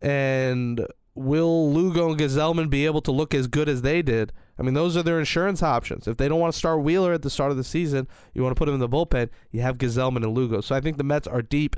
And 0.00 0.86
will 1.16 1.72
Lugo 1.72 2.10
and 2.10 2.20
Gsellman 2.20 2.70
be 2.70 2.86
able 2.86 3.00
to 3.02 3.10
look 3.10 3.34
as 3.34 3.46
good 3.46 3.68
as 3.68 3.82
they 3.82 4.02
did? 4.02 4.32
I 4.58 4.62
mean, 4.62 4.74
those 4.74 4.96
are 4.96 5.02
their 5.02 5.18
insurance 5.18 5.62
options. 5.62 6.06
If 6.06 6.16
they 6.16 6.28
don't 6.28 6.40
want 6.40 6.52
to 6.52 6.58
start 6.58 6.82
Wheeler 6.82 7.12
at 7.12 7.22
the 7.22 7.30
start 7.30 7.50
of 7.50 7.56
the 7.56 7.64
season, 7.64 8.08
you 8.32 8.42
want 8.42 8.54
to 8.54 8.58
put 8.58 8.68
him 8.68 8.74
in 8.74 8.80
the 8.80 8.88
bullpen, 8.88 9.28
you 9.50 9.60
have 9.62 9.78
Gsellman 9.78 10.24
and 10.24 10.34
Lugo. 10.34 10.60
So 10.60 10.74
I 10.74 10.80
think 10.80 10.96
the 10.96 11.04
Mets 11.04 11.26
are 11.26 11.42
deep 11.42 11.76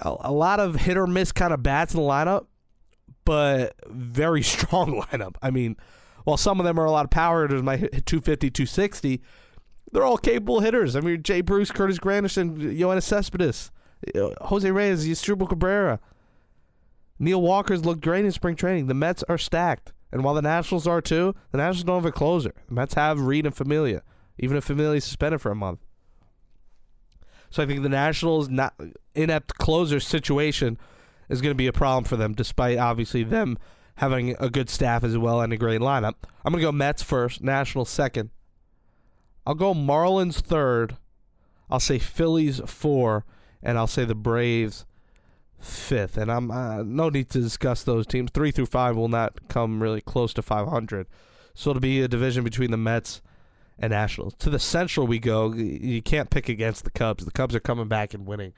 a, 0.00 0.14
a 0.20 0.32
lot 0.32 0.60
of 0.60 0.76
hit 0.76 0.96
or 0.96 1.06
miss 1.06 1.32
kind 1.32 1.52
of 1.52 1.62
bats 1.62 1.94
in 1.94 2.00
the 2.00 2.06
lineup, 2.06 2.46
but 3.24 3.74
very 3.88 4.42
strong 4.42 5.02
lineup. 5.02 5.36
I 5.42 5.50
mean, 5.50 5.76
while 6.24 6.36
some 6.36 6.60
of 6.60 6.66
them 6.66 6.78
are 6.78 6.84
a 6.84 6.90
lot 6.90 7.04
of 7.04 7.10
power 7.10 7.42
hitters, 7.42 7.62
my 7.62 7.76
250, 7.76 8.50
260, 8.50 9.22
they're 9.92 10.04
all 10.04 10.18
capable 10.18 10.60
hitters. 10.60 10.96
I 10.96 11.00
mean, 11.00 11.22
Jay 11.22 11.40
Bruce, 11.40 11.70
Curtis 11.70 11.98
Granderson, 11.98 12.56
Yoenis 12.56 13.02
Cespedes, 13.02 13.70
uh, 14.14 14.30
Jose 14.46 14.70
Reyes, 14.70 15.06
Asdrubal 15.06 15.48
Cabrera. 15.48 16.00
Neil 17.18 17.40
Walker's 17.40 17.84
looked 17.84 18.02
great 18.02 18.24
in 18.24 18.32
spring 18.32 18.56
training. 18.56 18.86
The 18.86 18.94
Mets 18.94 19.22
are 19.28 19.38
stacked. 19.38 19.92
And 20.10 20.22
while 20.22 20.34
the 20.34 20.42
Nationals 20.42 20.86
are 20.86 21.00
too, 21.00 21.34
the 21.52 21.58
Nationals 21.58 21.84
don't 21.84 22.02
have 22.02 22.04
a 22.04 22.12
closer. 22.12 22.52
The 22.68 22.74
Mets 22.74 22.94
have 22.94 23.20
Reed 23.20 23.46
and 23.46 23.54
Familia, 23.54 24.02
even 24.38 24.56
if 24.56 24.64
Familia 24.64 24.98
is 24.98 25.04
suspended 25.04 25.40
for 25.40 25.50
a 25.50 25.56
month. 25.56 25.80
So 27.48 27.62
I 27.62 27.66
think 27.66 27.82
the 27.82 27.88
Nationals' 27.88 28.48
not 28.48 28.74
inept 29.14 29.54
closer 29.54 30.00
situation 30.00 30.78
is 31.28 31.40
going 31.40 31.50
to 31.50 31.56
be 31.56 31.66
a 31.66 31.72
problem 31.72 32.04
for 32.04 32.16
them, 32.16 32.34
despite 32.34 32.78
obviously 32.78 33.24
them 33.24 33.58
having 33.96 34.36
a 34.38 34.50
good 34.50 34.68
staff 34.68 35.04
as 35.04 35.16
well 35.16 35.40
and 35.40 35.52
a 35.52 35.56
great 35.56 35.80
lineup. 35.80 36.14
I'm 36.44 36.52
going 36.52 36.60
to 36.60 36.68
go 36.68 36.72
Mets 36.72 37.02
first, 37.02 37.42
Nationals 37.42 37.88
second. 37.88 38.30
I'll 39.46 39.54
go 39.54 39.74
Marlins 39.74 40.40
third. 40.40 40.96
I'll 41.70 41.80
say 41.80 41.98
Phillies 41.98 42.60
four, 42.66 43.24
and 43.62 43.78
I'll 43.78 43.86
say 43.86 44.04
the 44.04 44.14
Braves 44.14 44.84
fifth. 45.62 46.16
And 46.16 46.30
I'm 46.30 46.50
uh, 46.50 46.82
no 46.82 47.08
need 47.08 47.30
to 47.30 47.40
discuss 47.40 47.82
those 47.82 48.06
teams. 48.06 48.30
Three 48.32 48.50
through 48.50 48.66
five 48.66 48.96
will 48.96 49.08
not 49.08 49.48
come 49.48 49.82
really 49.82 50.00
close 50.00 50.32
to 50.34 50.42
500. 50.42 51.06
So 51.54 51.70
it'll 51.70 51.80
be 51.80 52.00
a 52.00 52.08
division 52.08 52.44
between 52.44 52.70
the 52.70 52.76
Mets 52.76 53.20
and 53.78 53.90
Nationals. 53.90 54.34
To 54.40 54.50
the 54.50 54.58
Central 54.58 55.06
we 55.06 55.18
go. 55.18 55.52
You 55.52 56.02
can't 56.02 56.30
pick 56.30 56.48
against 56.48 56.84
the 56.84 56.90
Cubs. 56.90 57.24
The 57.24 57.30
Cubs 57.30 57.54
are 57.54 57.60
coming 57.60 57.88
back 57.88 58.14
and 58.14 58.26
winning 58.26 58.52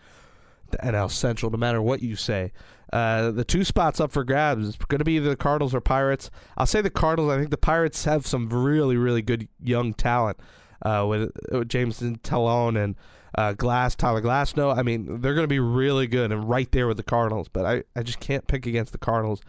the 0.71 0.79
NL 0.79 1.11
Central, 1.11 1.51
no 1.51 1.59
matter 1.59 1.83
what 1.83 2.03
you 2.03 2.17
say. 2.17 2.53
Uh, 2.93 3.31
the 3.31 3.45
two 3.45 3.65
spots 3.65 3.99
up 4.01 4.13
for 4.13 4.23
grabs 4.23 4.69
is 4.69 4.77
going 4.77 4.99
to 4.99 5.05
be 5.05 5.17
either 5.17 5.31
the 5.31 5.37
Cardinals 5.37 5.75
or 5.75 5.81
Pirates. 5.81 6.31
I'll 6.57 6.67
say 6.67 6.81
the 6.81 6.91
Cardinals. 6.91 7.33
I 7.33 7.39
think 7.39 7.51
the 7.51 7.57
Pirates 7.57 8.05
have 8.05 8.27
some 8.27 8.49
really, 8.49 8.97
really 8.97 9.23
good 9.23 9.49
young 9.61 9.95
talent 9.95 10.39
uh, 10.83 11.05
with, 11.09 11.33
with 11.51 11.69
Jameson 11.69 12.19
Taillon 12.19 12.83
and 12.83 12.95
uh, 13.37 13.53
Glass, 13.53 13.97
Tyler 13.97 14.21
Glass. 14.21 14.57
No, 14.57 14.71
I 14.71 14.83
mean, 14.83 15.21
they're 15.21 15.35
going 15.35 15.45
to 15.45 15.49
be 15.49 15.59
really 15.61 16.07
good 16.07 16.31
and 16.33 16.49
right 16.49 16.71
there 16.71 16.87
with 16.87 16.97
the 16.97 17.03
Cardinals. 17.03 17.49
But 17.49 17.67
I, 17.67 17.83
I 17.97 18.03
just 18.03 18.21
can't 18.21 18.47
pick 18.47 18.67
against 18.67 18.93
the 18.93 18.99
Cardinals 18.99 19.43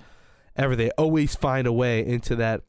ever. 0.55 0.75
They 0.75 0.89
always 0.91 1.35
find 1.35 1.67
a 1.67 1.73
way 1.73 2.05
into 2.05 2.35
that 2.37 2.61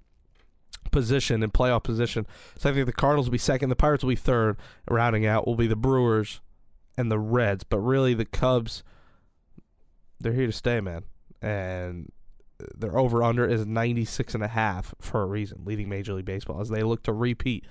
position 0.91 1.43
and 1.43 1.53
playoff 1.53 1.83
position. 1.83 2.27
So 2.59 2.71
I 2.71 2.75
think 2.75 2.87
the 2.87 2.93
Cardinals 2.93 3.27
will 3.27 3.33
be 3.33 3.39
second, 3.39 3.71
the 3.71 3.77
Pirates 3.77 4.05
will 4.05 4.11
be 4.11 4.17
third. 4.17 4.57
Rounding 4.89 5.27
out 5.27 5.47
will 5.47 5.57
be 5.57 5.67
the 5.67 5.77
Brewers 5.77 6.41
and 6.99 7.11
the 7.11 7.19
Reds. 7.19 7.65
But 7.65 7.79
really, 7.79 8.15
the 8.15 8.25
Cubs, 8.25 8.83
they're 10.21 10.33
here 10.33 10.47
to 10.47 10.53
stay, 10.53 10.81
man. 10.81 11.05
And 11.41 12.13
their 12.75 12.99
over 12.99 13.23
under 13.23 13.47
is 13.47 13.67
96 13.67 14.35
and 14.35 14.43
a 14.43 14.49
half 14.49 14.95
for 15.01 15.23
a 15.23 15.27
reason, 15.27 15.63
leading 15.65 15.89
Major 15.89 16.15
League 16.15 16.25
Baseball 16.25 16.61
as 16.61 16.69
they 16.69 16.83
look 16.83 17.03
to 17.05 17.13
repeat 17.13 17.67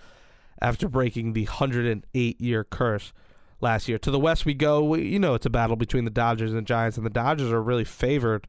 after 0.61 0.87
breaking 0.87 1.33
the 1.33 1.45
108 1.45 2.41
year 2.41 2.63
curse 2.63 3.13
last 3.61 3.87
year. 3.87 3.97
To 3.99 4.11
the 4.11 4.19
West 4.19 4.45
we 4.45 4.53
go. 4.53 4.83
We, 4.83 5.07
you 5.07 5.19
know, 5.19 5.33
it's 5.33 5.45
a 5.45 5.49
battle 5.49 5.75
between 5.75 6.05
the 6.05 6.11
Dodgers 6.11 6.51
and 6.51 6.57
the 6.57 6.65
Giants, 6.65 6.97
and 6.97 7.05
the 7.05 7.11
Dodgers 7.11 7.51
are 7.51 7.61
really 7.61 7.83
favored 7.83 8.47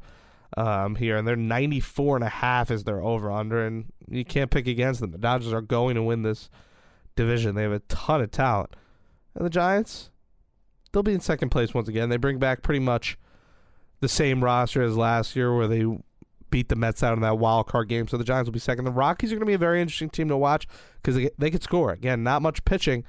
um, 0.57 0.97
here, 0.97 1.17
and 1.17 1.27
they're 1.27 1.37
94 1.37 2.17
and 2.17 2.25
a 2.25 2.29
half 2.29 2.71
is 2.71 2.85
their 2.85 3.01
over 3.01 3.31
under, 3.31 3.65
and 3.65 3.87
you 4.09 4.25
can't 4.25 4.51
pick 4.51 4.67
against 4.67 5.01
them. 5.01 5.11
The 5.11 5.19
Dodgers 5.19 5.53
are 5.53 5.61
going 5.61 5.95
to 5.97 6.03
win 6.03 6.23
this 6.23 6.49
division. 7.15 7.55
They 7.55 7.63
have 7.63 7.73
a 7.73 7.81
ton 7.81 8.21
of 8.21 8.31
talent, 8.31 8.75
and 9.35 9.45
the 9.45 9.51
Giants, 9.51 10.11
they'll 10.93 11.03
be 11.03 11.15
in 11.15 11.21
second 11.21 11.51
place 11.51 11.75
once 11.75 11.89
again. 11.89 12.09
They 12.09 12.17
bring 12.17 12.39
back 12.39 12.63
pretty 12.63 12.81
much 12.81 13.19
the 14.01 14.09
same 14.09 14.45
roster 14.45 14.83
as 14.83 14.97
last 14.97 15.37
year, 15.37 15.55
where 15.55 15.69
they 15.69 15.85
beat 16.51 16.69
the 16.69 16.77
Mets 16.77 17.03
out 17.03 17.15
in 17.15 17.21
that 17.21 17.39
wild 17.39 17.67
card 17.67 17.89
game. 17.89 18.09
So 18.09 18.17
the 18.17 18.25
Giants 18.25 18.49
will 18.49 18.53
be 18.53 18.59
second. 18.59 18.85
The 18.85 18.93
Rockies 18.93 19.33
are 19.33 19.37
going 19.37 19.41
to 19.41 19.47
be 19.47 19.55
a 19.55 19.59
very 19.59 19.81
interesting 19.81 20.11
team 20.11 20.29
to 20.29 20.37
watch 20.37 20.67
because 20.97 21.17
they, 21.17 21.31
they 21.39 21.51
could 21.51 21.63
score. 21.63 21.93
Again, 21.93 22.23
not 22.23 22.43
much 22.43 22.65
pitching, 22.65 23.05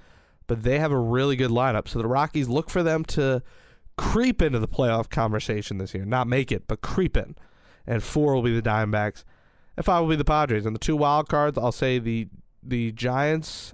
but 0.47 0.63
they 0.63 0.79
have 0.79 0.91
a 0.91 0.97
really 0.97 1.35
good 1.35 1.51
lineup. 1.51 1.87
So 1.87 1.99
the 1.99 2.07
Rockies 2.07 2.47
look 2.47 2.69
for 2.69 2.81
them 2.81 3.03
to 3.05 3.43
creep 3.97 4.41
into 4.41 4.59
the 4.59 4.67
playoff 4.67 5.09
conversation 5.09 5.77
this 5.77 5.93
year. 5.93 6.05
Not 6.05 6.27
make 6.27 6.51
it, 6.51 6.67
but 6.67 6.81
creep 6.81 7.17
in. 7.17 7.35
And 7.85 8.01
four 8.01 8.33
will 8.33 8.41
be 8.41 8.57
the 8.57 8.67
Diamondbacks. 8.67 9.23
And 9.75 9.85
five 9.85 10.01
will 10.01 10.09
be 10.09 10.15
the 10.15 10.25
Padres. 10.25 10.65
And 10.65 10.75
the 10.75 10.79
two 10.79 10.95
wild 10.95 11.29
cards, 11.29 11.57
I'll 11.57 11.71
say 11.71 11.99
the 11.99 12.27
the 12.63 12.91
Giants. 12.91 13.73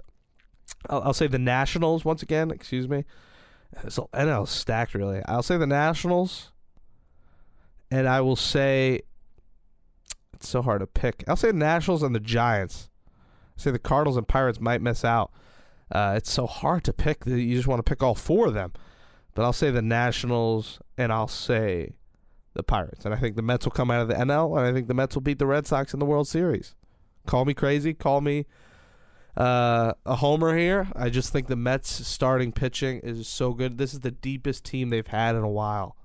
I'll, 0.88 1.02
I'll 1.02 1.14
say 1.14 1.26
the 1.26 1.38
Nationals 1.38 2.04
once 2.04 2.22
again. 2.22 2.50
Excuse 2.50 2.88
me. 2.88 3.04
So 3.88 4.08
NL 4.12 4.46
stacked 4.46 4.94
really. 4.94 5.22
I'll 5.26 5.42
say 5.42 5.56
the 5.56 5.66
Nationals. 5.66 6.52
And 7.90 8.08
I 8.08 8.20
will 8.20 8.36
say 8.36 9.02
it's 10.32 10.48
so 10.48 10.62
hard 10.62 10.80
to 10.80 10.86
pick. 10.86 11.24
I'll 11.28 11.36
say 11.36 11.48
the 11.48 11.54
Nationals 11.54 12.02
and 12.02 12.14
the 12.14 12.20
Giants. 12.20 12.88
I 13.56 13.60
say 13.60 13.70
the 13.70 13.78
Cardinals 13.78 14.16
and 14.16 14.26
Pirates 14.26 14.60
might 14.60 14.82
miss 14.82 15.04
out. 15.04 15.32
Uh, 15.90 16.14
it's 16.16 16.30
so 16.30 16.46
hard 16.46 16.84
to 16.84 16.92
pick. 16.92 17.26
You 17.26 17.54
just 17.54 17.68
want 17.68 17.78
to 17.78 17.88
pick 17.88 18.02
all 18.02 18.14
four 18.14 18.46
of 18.46 18.54
them. 18.54 18.72
But 19.34 19.44
I'll 19.44 19.52
say 19.52 19.70
the 19.70 19.82
Nationals 19.82 20.78
and 20.96 21.12
I'll 21.12 21.28
say 21.28 21.94
the 22.54 22.62
Pirates. 22.62 23.04
And 23.04 23.12
I 23.12 23.16
think 23.16 23.36
the 23.36 23.42
Mets 23.42 23.66
will 23.66 23.72
come 23.72 23.90
out 23.90 24.02
of 24.02 24.08
the 24.08 24.14
NL 24.14 24.56
and 24.56 24.66
I 24.66 24.72
think 24.72 24.88
the 24.88 24.94
Mets 24.94 25.14
will 25.14 25.22
beat 25.22 25.38
the 25.38 25.46
Red 25.46 25.66
Sox 25.66 25.92
in 25.92 26.00
the 26.00 26.06
World 26.06 26.28
Series. 26.28 26.74
Call 27.26 27.44
me 27.44 27.54
crazy, 27.54 27.94
call 27.94 28.20
me 28.20 28.46
uh, 29.36 29.94
a 30.06 30.16
homer 30.16 30.56
here. 30.56 30.88
I 30.94 31.10
just 31.10 31.32
think 31.32 31.48
the 31.48 31.56
Mets 31.56 32.06
starting 32.06 32.52
pitching 32.52 33.00
is 33.00 33.26
so 33.26 33.52
good. 33.52 33.78
This 33.78 33.92
is 33.92 34.00
the 34.00 34.10
deepest 34.10 34.64
team 34.64 34.90
they've 34.90 35.06
had 35.06 35.34
in 35.34 35.42
a 35.42 35.48
while. 35.48 35.96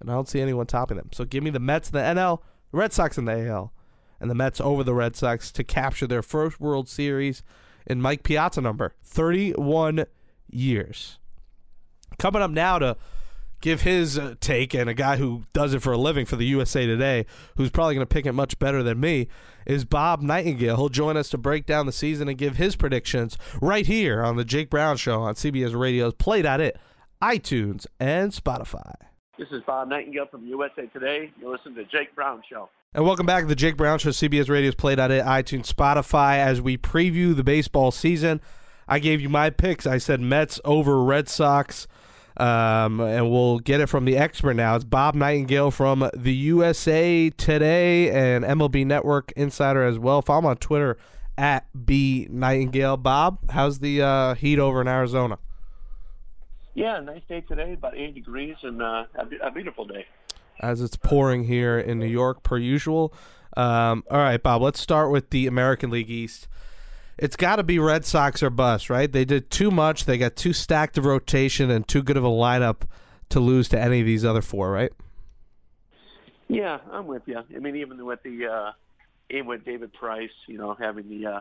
And 0.00 0.10
I 0.10 0.14
don't 0.14 0.28
see 0.28 0.40
anyone 0.40 0.66
topping 0.66 0.96
them. 0.96 1.10
So 1.12 1.24
give 1.24 1.44
me 1.44 1.50
the 1.50 1.60
Mets 1.60 1.90
in 1.90 1.94
the 1.94 2.00
NL, 2.00 2.40
the 2.72 2.78
Red 2.78 2.92
Sox 2.92 3.18
in 3.18 3.26
the 3.26 3.48
AL, 3.48 3.72
and 4.20 4.28
the 4.28 4.34
Mets 4.34 4.60
over 4.60 4.82
the 4.82 4.94
Red 4.94 5.14
Sox 5.14 5.52
to 5.52 5.62
capture 5.62 6.08
their 6.08 6.22
first 6.22 6.60
World 6.60 6.88
Series 6.88 7.44
in 7.86 8.00
Mike 8.00 8.22
Piazza 8.22 8.60
number 8.60 8.94
31 9.02 10.06
years. 10.48 11.18
Coming 12.18 12.42
up 12.42 12.50
now 12.50 12.78
to 12.78 12.96
give 13.62 13.82
his 13.82 14.18
uh, 14.18 14.34
take, 14.40 14.74
and 14.74 14.90
a 14.90 14.94
guy 14.94 15.16
who 15.16 15.44
does 15.54 15.72
it 15.72 15.80
for 15.80 15.92
a 15.92 15.96
living 15.96 16.26
for 16.26 16.36
the 16.36 16.44
USA 16.46 16.84
Today, 16.84 17.24
who's 17.56 17.70
probably 17.70 17.94
going 17.94 18.06
to 18.06 18.12
pick 18.12 18.26
it 18.26 18.32
much 18.32 18.58
better 18.58 18.82
than 18.82 19.00
me, 19.00 19.28
is 19.64 19.86
Bob 19.86 20.20
Nightengale. 20.20 20.76
He'll 20.76 20.88
join 20.90 21.16
us 21.16 21.30
to 21.30 21.38
break 21.38 21.64
down 21.64 21.86
the 21.86 21.92
season 21.92 22.28
and 22.28 22.36
give 22.36 22.56
his 22.56 22.76
predictions 22.76 23.38
right 23.62 23.86
here 23.86 24.22
on 24.22 24.36
the 24.36 24.44
Jake 24.44 24.68
Brown 24.68 24.96
Show 24.98 25.22
on 25.22 25.34
CBS 25.34 25.78
Radio's 25.78 26.14
Play.it, 26.14 26.76
iTunes, 27.22 27.86
and 27.98 28.32
Spotify. 28.32 28.94
This 29.38 29.48
is 29.52 29.62
Bob 29.66 29.88
Nightengale 29.88 30.30
from 30.30 30.46
USA 30.46 30.86
Today. 30.92 31.32
You 31.40 31.50
listen 31.50 31.74
to 31.76 31.84
Jake 31.84 32.14
Brown 32.14 32.42
Show. 32.50 32.68
And 32.94 33.06
welcome 33.06 33.24
back 33.24 33.44
to 33.44 33.48
the 33.48 33.56
Jake 33.56 33.78
Brown 33.78 33.98
Show, 33.98 34.10
CBS 34.10 34.50
Radio's 34.50 34.74
Play.it, 34.74 34.98
iTunes, 34.98 35.72
Spotify, 35.72 36.36
as 36.36 36.60
we 36.60 36.76
preview 36.76 37.34
the 37.34 37.42
baseball 37.42 37.90
season. 37.90 38.38
I 38.86 38.98
gave 38.98 39.22
you 39.22 39.30
my 39.30 39.48
picks. 39.48 39.86
I 39.86 39.96
said 39.96 40.20
Mets 40.20 40.60
over 40.62 41.02
Red 41.02 41.26
Sox. 41.26 41.88
Um, 42.36 43.00
and 43.00 43.30
we'll 43.30 43.60
get 43.60 43.80
it 43.80 43.86
from 43.86 44.04
the 44.04 44.18
expert 44.18 44.54
now. 44.54 44.74
It's 44.74 44.84
Bob 44.84 45.14
Nightengale 45.16 45.72
from 45.72 46.10
the 46.14 46.34
USA 46.34 47.30
Today 47.30 48.10
and 48.10 48.44
MLB 48.44 48.84
Network 48.84 49.32
Insider 49.36 49.82
as 49.82 49.98
well. 49.98 50.20
Follow 50.20 50.40
him 50.40 50.46
on 50.46 50.56
Twitter 50.58 50.98
at 51.38 51.66
B 51.86 52.28
Nightengale. 52.30 53.02
Bob, 53.02 53.38
how's 53.52 53.78
the 53.78 54.02
uh, 54.02 54.34
heat 54.34 54.58
over 54.58 54.82
in 54.82 54.88
Arizona? 54.88 55.38
Yeah, 56.74 57.00
nice 57.00 57.22
day 57.28 57.42
today, 57.42 57.74
about 57.74 57.96
80 57.96 58.12
degrees, 58.12 58.56
and 58.62 58.82
uh, 58.82 59.04
a, 59.42 59.50
beautiful 59.50 59.84
day. 59.86 60.06
As 60.60 60.80
it's 60.80 60.96
pouring 60.96 61.44
here 61.44 61.78
in 61.78 61.98
New 61.98 62.06
York, 62.06 62.42
per 62.42 62.56
usual. 62.56 63.12
Um, 63.56 64.04
all 64.10 64.18
right, 64.18 64.42
Bob, 64.42 64.62
let's 64.62 64.80
start 64.80 65.10
with 65.10 65.30
the 65.30 65.46
American 65.46 65.90
League 65.90 66.10
East 66.10 66.48
it's 67.18 67.36
got 67.36 67.56
to 67.56 67.62
be 67.62 67.78
Red 67.78 68.04
Sox 68.04 68.42
or 68.42 68.50
bust, 68.50 68.90
right? 68.90 69.10
They 69.10 69.24
did 69.24 69.50
too 69.50 69.70
much. 69.70 70.06
They 70.06 70.18
got 70.18 70.36
too 70.36 70.52
stacked 70.52 70.98
of 70.98 71.04
rotation 71.04 71.70
and 71.70 71.86
too 71.86 72.02
good 72.02 72.16
of 72.16 72.24
a 72.24 72.28
lineup 72.28 72.82
to 73.28 73.40
lose 73.40 73.68
to 73.68 73.80
any 73.80 74.00
of 74.00 74.06
these 74.06 74.24
other 74.24 74.42
four, 74.42 74.70
right? 74.70 74.92
Yeah, 76.48 76.78
I'm 76.90 77.06
with 77.06 77.22
you. 77.26 77.38
I 77.38 77.58
mean, 77.58 77.76
even 77.76 78.04
with 78.04 78.22
the 78.22 78.46
uh, 78.46 78.72
even 79.30 79.46
with 79.46 79.64
David 79.64 79.92
Price, 79.92 80.32
you 80.46 80.58
know, 80.58 80.74
having 80.74 81.08
the 81.08 81.26
uh, 81.26 81.40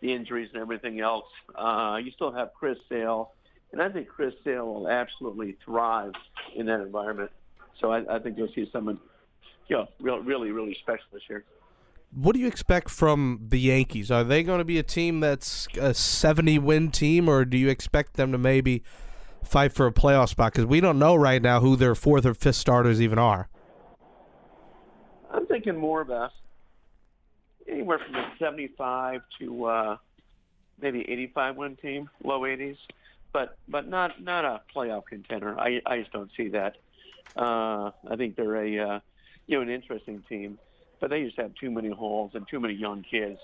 the 0.00 0.12
injuries 0.12 0.50
and 0.52 0.62
everything 0.62 1.00
else, 1.00 1.26
uh, 1.54 1.98
you 2.02 2.10
still 2.12 2.32
have 2.32 2.54
Chris 2.54 2.78
Sale, 2.88 3.32
and 3.72 3.82
I 3.82 3.88
think 3.88 4.08
Chris 4.08 4.32
Sale 4.44 4.66
will 4.66 4.88
absolutely 4.88 5.56
thrive 5.64 6.12
in 6.54 6.66
that 6.66 6.80
environment. 6.80 7.32
So 7.80 7.92
I, 7.92 8.16
I 8.16 8.18
think 8.18 8.38
you'll 8.38 8.52
see 8.54 8.68
someone, 8.72 8.98
you 9.68 9.76
know, 9.76 9.88
real, 10.00 10.18
really, 10.18 10.50
really 10.50 10.76
special 10.82 11.04
this 11.12 11.22
year 11.28 11.44
what 12.16 12.32
do 12.32 12.40
you 12.40 12.46
expect 12.46 12.88
from 12.88 13.40
the 13.48 13.60
Yankees? 13.60 14.10
Are 14.10 14.24
they 14.24 14.42
going 14.42 14.58
to 14.58 14.64
be 14.64 14.78
a 14.78 14.82
team 14.82 15.20
that's 15.20 15.68
a 15.78 15.92
70 15.92 16.58
win 16.60 16.90
team, 16.90 17.28
or 17.28 17.44
do 17.44 17.56
you 17.58 17.68
expect 17.68 18.14
them 18.14 18.32
to 18.32 18.38
maybe 18.38 18.82
fight 19.42 19.72
for 19.72 19.86
a 19.86 19.92
playoff 19.92 20.30
spot? 20.30 20.52
Because 20.52 20.66
we 20.66 20.80
don't 20.80 20.98
know 20.98 21.14
right 21.14 21.42
now 21.42 21.60
who 21.60 21.76
their 21.76 21.94
fourth 21.94 22.24
or 22.24 22.34
fifth 22.34 22.56
starters 22.56 23.02
even 23.02 23.18
are. 23.18 23.48
I'm 25.30 25.46
thinking 25.46 25.76
more 25.76 26.00
of 26.00 26.10
a 26.10 26.30
anywhere 27.68 27.98
from 27.98 28.14
a 28.14 28.32
75 28.38 29.20
to 29.40 29.64
uh, 29.66 29.96
maybe 30.80 31.00
85 31.00 31.56
win 31.56 31.76
team, 31.76 32.08
low 32.24 32.40
80s, 32.42 32.78
but 33.32 33.58
but 33.68 33.88
not 33.88 34.22
not 34.22 34.44
a 34.44 34.62
playoff 34.74 35.04
contender. 35.06 35.58
I 35.58 35.82
I 35.84 35.98
just 35.98 36.12
don't 36.12 36.30
see 36.36 36.48
that. 36.48 36.76
Uh, 37.34 37.90
I 38.08 38.16
think 38.16 38.36
they're 38.36 38.56
a 38.56 38.78
uh, 38.78 39.00
you 39.46 39.56
know 39.56 39.62
an 39.62 39.70
interesting 39.70 40.22
team 40.28 40.58
but 41.00 41.10
they 41.10 41.24
just 41.24 41.38
have 41.38 41.54
too 41.54 41.70
many 41.70 41.90
holes 41.90 42.32
and 42.34 42.46
too 42.48 42.60
many 42.60 42.74
young 42.74 43.02
kids 43.02 43.38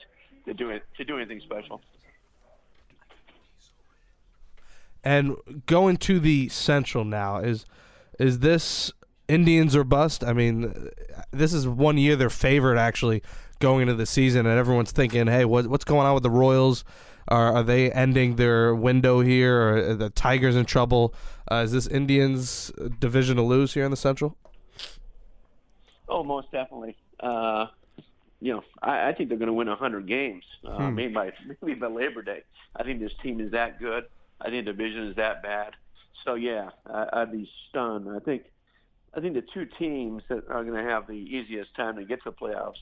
to 0.46 0.54
do 0.54 0.70
it 0.70 0.82
to 0.96 1.04
do 1.04 1.16
anything 1.16 1.40
special. 1.40 1.80
And 5.04 5.36
going 5.66 5.96
to 5.98 6.20
the 6.20 6.48
Central 6.48 7.04
now 7.04 7.38
is 7.38 7.66
is 8.18 8.40
this 8.40 8.92
Indians 9.28 9.74
or 9.74 9.84
bust? 9.84 10.24
I 10.24 10.32
mean, 10.32 10.90
this 11.30 11.52
is 11.52 11.66
one 11.66 11.98
year 11.98 12.16
they're 12.16 12.30
favored 12.30 12.78
actually 12.78 13.22
going 13.62 13.82
into 13.82 13.94
the 13.94 14.06
season, 14.06 14.44
and 14.44 14.58
everyone's 14.58 14.92
thinking, 14.92 15.26
"Hey, 15.26 15.46
what, 15.46 15.66
what's 15.68 15.84
going 15.84 16.06
on 16.06 16.14
with 16.14 16.22
the 16.22 16.30
Royals? 16.30 16.84
Are, 17.28 17.54
are 17.54 17.62
they 17.62 17.90
ending 17.90 18.36
their 18.36 18.74
window 18.74 19.20
here? 19.20 19.56
Or 19.56 19.76
are 19.76 19.94
the 19.94 20.10
Tigers 20.10 20.56
in 20.56 20.66
trouble? 20.66 21.14
Uh, 21.50 21.62
is 21.64 21.72
this 21.72 21.86
Indians 21.86 22.70
division 22.98 23.36
to 23.36 23.42
lose 23.42 23.72
here 23.72 23.84
in 23.84 23.90
the 23.90 23.96
Central?" 23.96 24.36
Oh, 26.08 26.22
most 26.22 26.52
definitely 26.52 26.96
uh, 27.22 27.66
you 28.40 28.52
know, 28.52 28.64
I, 28.82 29.08
I 29.08 29.12
think 29.14 29.28
they're 29.28 29.38
going 29.38 29.46
to 29.46 29.52
win 29.52 29.68
100 29.68 30.06
games, 30.06 30.44
uh, 30.66 30.88
hmm. 30.88 30.94
maybe 30.94 31.14
by 31.14 31.32
maybe 31.62 31.78
by 31.78 31.86
Labor 31.86 32.22
Day. 32.22 32.42
I 32.74 32.82
think 32.82 33.00
this 33.00 33.12
team 33.22 33.40
is 33.40 33.52
that 33.52 33.78
good. 33.78 34.04
I 34.40 34.50
think 34.50 34.66
the 34.66 34.72
division 34.72 35.06
is 35.06 35.16
that 35.16 35.42
bad. 35.42 35.74
So 36.24 36.34
yeah, 36.34 36.70
I, 36.86 37.06
I'd 37.12 37.32
be 37.32 37.48
stunned. 37.68 38.08
I 38.10 38.18
think 38.18 38.44
I 39.14 39.20
think 39.20 39.34
the 39.34 39.44
two 39.54 39.66
teams 39.78 40.22
that 40.28 40.48
are 40.48 40.64
going 40.64 40.82
to 40.82 40.90
have 40.90 41.06
the 41.06 41.12
easiest 41.12 41.74
time 41.74 41.96
to 41.96 42.04
get 42.04 42.22
to 42.24 42.30
the 42.30 42.36
playoffs 42.36 42.80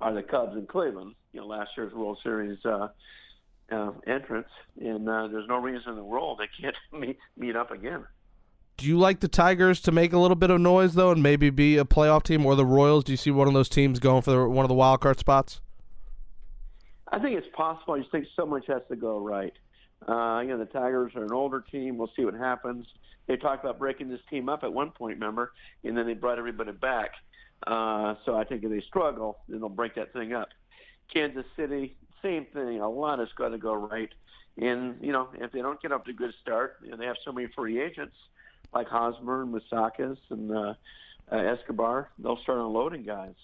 are 0.00 0.14
the 0.14 0.22
Cubs 0.22 0.54
and 0.54 0.68
Cleveland. 0.68 1.14
You 1.32 1.40
know, 1.40 1.46
last 1.46 1.70
year's 1.76 1.92
World 1.92 2.18
Series 2.22 2.58
uh, 2.64 2.88
uh, 3.70 3.92
entrance, 4.06 4.48
and 4.80 5.08
uh, 5.08 5.28
there's 5.28 5.48
no 5.48 5.56
reason 5.56 5.90
in 5.90 5.96
the 5.96 6.04
world 6.04 6.38
they 6.38 6.48
can't 6.60 6.76
meet 6.92 7.18
meet 7.36 7.56
up 7.56 7.70
again. 7.70 8.04
Do 8.76 8.86
you 8.86 8.98
like 8.98 9.20
the 9.20 9.28
Tigers 9.28 9.80
to 9.82 9.92
make 9.92 10.12
a 10.12 10.18
little 10.18 10.34
bit 10.34 10.50
of 10.50 10.60
noise 10.60 10.94
though, 10.94 11.10
and 11.10 11.22
maybe 11.22 11.50
be 11.50 11.76
a 11.76 11.84
playoff 11.84 12.22
team, 12.22 12.46
or 12.46 12.54
the 12.54 12.66
Royals? 12.66 13.04
Do 13.04 13.12
you 13.12 13.16
see 13.16 13.30
one 13.30 13.48
of 13.48 13.54
those 13.54 13.68
teams 13.68 13.98
going 13.98 14.22
for 14.22 14.30
the, 14.30 14.48
one 14.48 14.64
of 14.64 14.68
the 14.68 14.74
wild 14.74 15.00
card 15.00 15.18
spots? 15.18 15.60
I 17.08 17.18
think 17.18 17.36
it's 17.36 17.46
possible. 17.54 17.94
I 17.94 17.98
just 17.98 18.10
think 18.10 18.26
so 18.34 18.46
much 18.46 18.66
has 18.68 18.82
to 18.88 18.96
go 18.96 19.18
right. 19.18 19.52
Uh, 20.06 20.40
you 20.40 20.48
know, 20.48 20.58
the 20.58 20.66
Tigers 20.66 21.12
are 21.16 21.24
an 21.24 21.32
older 21.32 21.60
team. 21.60 21.98
We'll 21.98 22.10
see 22.16 22.24
what 22.24 22.34
happens. 22.34 22.86
They 23.26 23.36
talked 23.36 23.64
about 23.64 23.78
breaking 23.78 24.08
this 24.08 24.20
team 24.28 24.48
up 24.48 24.64
at 24.64 24.72
one 24.72 24.90
point, 24.90 25.14
remember, 25.14 25.52
and 25.84 25.96
then 25.96 26.06
they 26.06 26.14
brought 26.14 26.38
everybody 26.38 26.72
back. 26.72 27.12
Uh, 27.66 28.16
so 28.24 28.36
I 28.36 28.44
think 28.44 28.64
if 28.64 28.70
they 28.70 28.80
struggle, 28.80 29.38
then 29.48 29.60
they'll 29.60 29.68
break 29.68 29.94
that 29.94 30.12
thing 30.12 30.32
up. 30.32 30.48
Kansas 31.12 31.46
City, 31.56 31.96
same 32.22 32.46
thing. 32.46 32.80
A 32.80 32.88
lot 32.88 33.20
has 33.20 33.28
got 33.36 33.50
to 33.50 33.58
go 33.58 33.74
right. 33.74 34.10
And, 34.56 34.96
you 35.00 35.12
know, 35.12 35.28
if 35.34 35.52
they 35.52 35.62
don't 35.62 35.80
get 35.80 35.92
up 35.92 36.04
to 36.06 36.10
a 36.10 36.14
good 36.14 36.34
start, 36.42 36.76
you 36.82 36.90
know, 36.90 36.96
they 36.96 37.06
have 37.06 37.16
so 37.24 37.32
many 37.32 37.48
free 37.54 37.80
agents– 37.80 38.16
like 38.72 38.88
Hosmer 38.88 39.42
and 39.42 39.54
Moustakas 39.54 40.18
and 40.30 40.50
uh, 40.50 40.74
uh, 41.30 41.36
Escobar, 41.36 42.10
they'll 42.18 42.38
start 42.38 42.58
unloading 42.58 43.04
guys. 43.04 43.34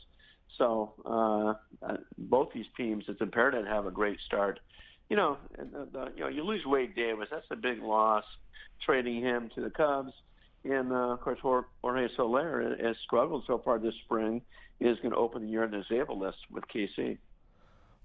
So 0.56 0.94
uh, 1.04 1.54
uh, 1.86 1.96
both 2.16 2.52
these 2.52 2.66
teams, 2.76 3.04
it's 3.08 3.20
imperative 3.20 3.64
to 3.64 3.70
have 3.70 3.86
a 3.86 3.90
great 3.90 4.18
start. 4.20 4.60
You 5.08 5.16
know, 5.16 5.38
the, 5.56 5.88
the, 5.90 6.12
you 6.16 6.20
know, 6.20 6.28
you 6.28 6.44
lose 6.44 6.64
Wade 6.66 6.94
Davis. 6.94 7.28
That's 7.30 7.46
a 7.50 7.56
big 7.56 7.82
loss. 7.82 8.24
Trading 8.84 9.22
him 9.22 9.50
to 9.54 9.60
the 9.62 9.70
Cubs. 9.70 10.12
And 10.64 10.92
uh, 10.92 11.12
of 11.12 11.20
course, 11.20 11.38
Jorge 11.40 12.08
Soler 12.16 12.76
has 12.82 12.96
struggled 13.04 13.44
so 13.46 13.58
far 13.58 13.78
this 13.78 13.94
spring. 14.04 14.42
Is 14.80 14.96
going 15.00 15.10
to 15.10 15.16
open 15.16 15.42
the 15.42 15.48
year 15.48 15.64
in 15.64 15.72
the 15.72 15.78
disabled 15.78 16.20
list 16.20 16.38
with 16.52 16.62
KC. 16.68 17.18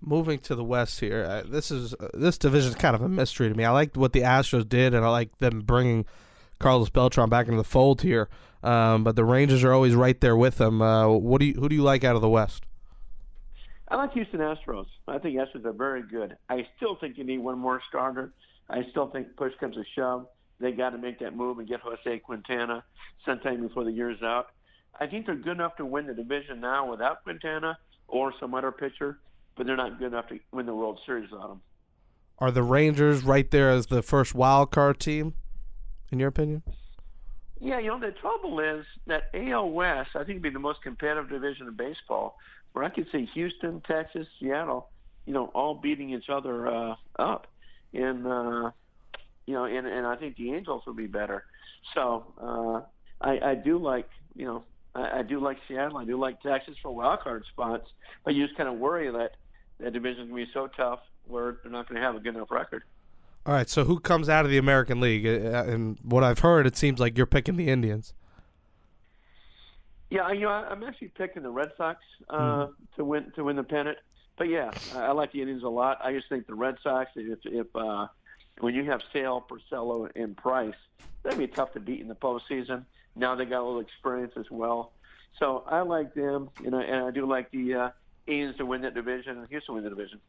Moving 0.02 0.40
to 0.40 0.56
the 0.56 0.64
West 0.64 1.00
here, 1.00 1.24
uh, 1.24 1.44
this 1.48 1.70
is 1.70 1.94
uh, 1.94 2.08
this 2.16 2.40
division 2.40 2.72
is 2.72 2.76
kind 2.76 2.96
of 2.96 3.04
a 3.04 3.08
mystery 3.08 3.48
to 3.48 3.54
me. 3.54 3.64
I 3.64 3.70
like 3.70 3.96
what 3.96 4.12
the 4.12 4.22
Astros 4.22 4.68
did, 4.68 4.96
and 4.96 5.06
I 5.06 5.10
like 5.10 5.38
them 5.38 5.62
bringing 5.62 6.06
Carlos 6.58 6.90
Beltran 6.90 7.30
back 7.30 7.46
into 7.46 7.58
the 7.58 7.64
fold 7.64 8.02
here. 8.02 8.28
Um, 8.64 9.04
but 9.04 9.16
the 9.16 9.24
Rangers 9.24 9.64
are 9.64 9.72
always 9.72 9.94
right 9.94 10.20
there 10.20 10.36
with 10.36 10.58
them. 10.58 10.82
Uh, 10.82 11.10
what 11.10 11.40
do 11.40 11.46
you 11.46 11.54
who 11.54 11.70
do 11.70 11.76
you 11.76 11.84
like 11.84 12.04
out 12.04 12.16
of 12.16 12.24
the 12.24 12.30
West? 12.30 12.66
I 13.94 13.96
like 13.96 14.14
Houston 14.14 14.40
Astros. 14.40 14.88
I 15.08 15.20
think 15.20 15.38
Astros 15.38 15.64
are 15.66 15.72
very 15.72 16.02
good. 16.02 16.36
I 16.50 16.66
still 16.78 16.96
think 16.96 17.16
you 17.16 17.24
need 17.24 17.38
one 17.38 17.60
more 17.60 17.80
starter. 17.90 18.34
I 18.68 18.88
still 18.90 19.12
think 19.12 19.36
push 19.38 19.54
comes 19.60 19.76
to 19.76 19.84
shove. 19.96 20.26
They 20.60 20.72
got 20.72 20.92
to 20.92 20.98
make 20.98 21.20
that 21.20 21.36
move 21.36 21.60
and 21.60 21.68
get 21.68 21.80
Jose 21.82 22.20
Quintana 22.26 22.84
sometime 23.24 23.62
before 23.62 23.84
the 23.84 23.92
year's 23.92 24.24
out. 24.24 24.48
I 25.00 25.06
think 25.06 25.28
they're 25.28 25.36
good 25.36 25.58
enough 25.58 25.76
to 25.76 25.86
win 25.86 26.08
the 26.08 26.16
division 26.16 26.60
now 26.60 26.90
without 26.90 27.24
Quintana 27.24 27.78
or 28.08 28.34
some 28.40 28.56
other 28.56 28.72
pitcher, 28.72 29.20
but 29.56 29.68
they're 29.68 29.78
not 29.78 30.00
good 30.00 30.08
enough 30.08 30.28
to 30.30 30.40
win 30.52 30.66
the 30.66 30.74
World 30.74 31.00
Series 31.06 31.30
without 31.30 31.52
him. 31.52 31.62
Are 32.40 32.50
the 32.50 32.64
Rangers 32.64 33.24
right 33.24 33.50
there 33.52 33.70
as 33.70 33.88
the 33.88 34.02
first 34.02 34.34
wild 34.34 34.72
card 34.72 35.00
team, 35.00 35.36
in 36.12 36.18
your 36.18 36.30
opinion? 36.30 36.64
Yeah, 37.62 37.78
you 37.78 37.90
know 37.90 38.00
the 38.00 38.12
trouble 38.12 38.60
is 38.60 38.86
that 39.06 39.30
AL 39.36 39.70
West 39.70 40.10
I 40.16 40.24
think 40.24 40.38
would 40.38 40.42
be 40.42 40.50
the 40.50 40.60
most 40.60 40.82
competitive 40.82 41.30
division 41.30 41.68
in 41.68 41.76
baseball, 41.76 42.38
where 42.74 42.84
I 42.84 42.90
could 42.90 43.08
see 43.12 43.30
Houston, 43.34 43.82
Texas, 43.88 44.28
Seattle, 44.40 44.90
you 45.26 45.34
know, 45.34 45.46
all 45.54 45.76
beating 45.76 46.10
each 46.10 46.30
other 46.30 46.68
uh, 46.68 46.96
up, 47.18 47.48
and 47.94 48.28
uh, 48.28 48.72
you 49.46 49.54
know, 49.54 49.66
and 49.66 49.88
and 49.88 50.06
I 50.06 50.16
think 50.16 50.36
the 50.36 50.54
Angels 50.54 50.84
will 50.86 50.94
be 50.94 51.08
better. 51.08 51.46
So 51.94 52.26
uh, 52.42 52.82
I, 53.22 53.52
I 53.52 53.56
do 53.56 53.78
like 53.78 54.10
you 54.36 54.46
know 54.46 54.64
I, 54.96 55.20
I 55.20 55.22
do 55.22 55.40
like 55.40 55.58
Seattle. 55.68 55.98
I 55.98 56.06
do 56.06 56.20
like 56.20 56.42
Texas 56.42 56.76
for 56.82 56.94
wild 56.94 57.22
card 57.22 57.46
spots, 57.52 57.90
but 58.26 58.36
you 58.36 58.46
just 58.46 58.58
kind 58.58 58.70
of 58.70 58.76
worry 58.76 59.10
that 59.12 59.38
that 59.80 59.94
division 59.94 60.24
is 60.24 60.30
going 60.30 60.46
to 60.46 60.48
be 60.48 60.52
so 60.54 60.68
tough 60.68 61.00
where 61.26 61.58
they're 61.64 61.72
not 61.72 61.88
going 61.88 62.00
to 62.00 62.06
have 62.06 62.16
a 62.16 62.20
good 62.20 62.36
enough 62.36 62.52
record. 62.52 62.84
All 63.46 63.54
right, 63.54 63.70
so 63.70 63.84
who 63.84 64.00
comes 64.00 64.30
out 64.30 64.46
of 64.46 64.52
the 64.52 64.58
American 64.58 65.02
League? 65.02 65.28
Uh, 65.28 65.66
and 65.68 65.98
what 66.02 66.24
I've 66.24 66.40
heard, 66.40 66.66
it 66.66 66.78
seems 66.78 67.00
like 67.00 67.18
you're 67.18 67.26
picking 67.26 67.58
the 67.58 67.68
Indians. 67.68 68.14
Yeah, 70.14 70.32
you 70.32 70.42
know, 70.42 70.50
I'm 70.50 70.84
actually 70.84 71.08
picking 71.08 71.42
the 71.42 71.50
Red 71.50 71.72
Sox 71.76 72.00
uh, 72.30 72.38
mm. 72.38 72.74
to 72.98 73.04
win 73.04 73.32
to 73.36 73.44
win 73.44 73.56
the 73.56 73.64
pennant. 73.64 73.98
But 74.38 74.48
yeah, 74.48 74.70
I 74.94 75.12
like 75.12 75.32
the 75.32 75.42
Indians 75.42 75.64
a 75.64 75.70
lot. 75.70 75.98
I 76.04 76.14
just 76.14 76.30
think 76.30 76.46
the 76.46 76.54
Red 76.54 76.76
Sox, 76.84 77.10
if 77.16 77.40
if 77.46 77.66
uh, 77.76 78.06
when 78.60 78.76
you 78.76 78.84
have 78.92 79.02
Sale, 79.12 79.44
Porcello, 79.50 80.12
and 80.16 80.38
Price, 80.38 80.76
that'd 81.24 81.40
be 81.40 81.48
tough 81.48 81.74
to 81.74 81.80
beat 81.80 82.00
in 82.00 82.08
the 82.08 82.16
postseason. 82.16 82.86
Now 83.16 83.34
they 83.34 83.46
got 83.46 83.64
a 83.64 83.66
little 83.66 83.80
experience 83.80 84.34
as 84.38 84.46
well. 84.52 84.92
So 85.40 85.64
I 85.66 85.82
like 85.82 86.14
them, 86.14 86.52
and 86.64 86.76
I, 86.76 86.84
and 86.84 87.06
I 87.06 87.10
do 87.10 87.28
like 87.28 87.50
the 87.50 87.74
uh, 87.74 87.90
Indians 88.28 88.58
to 88.58 88.68
win 88.68 88.84
that 88.84 88.94
division 88.94 89.40
and 89.40 89.48
Houston 89.50 89.74
win 89.74 89.84
the 89.84 89.90
division. 89.90 90.20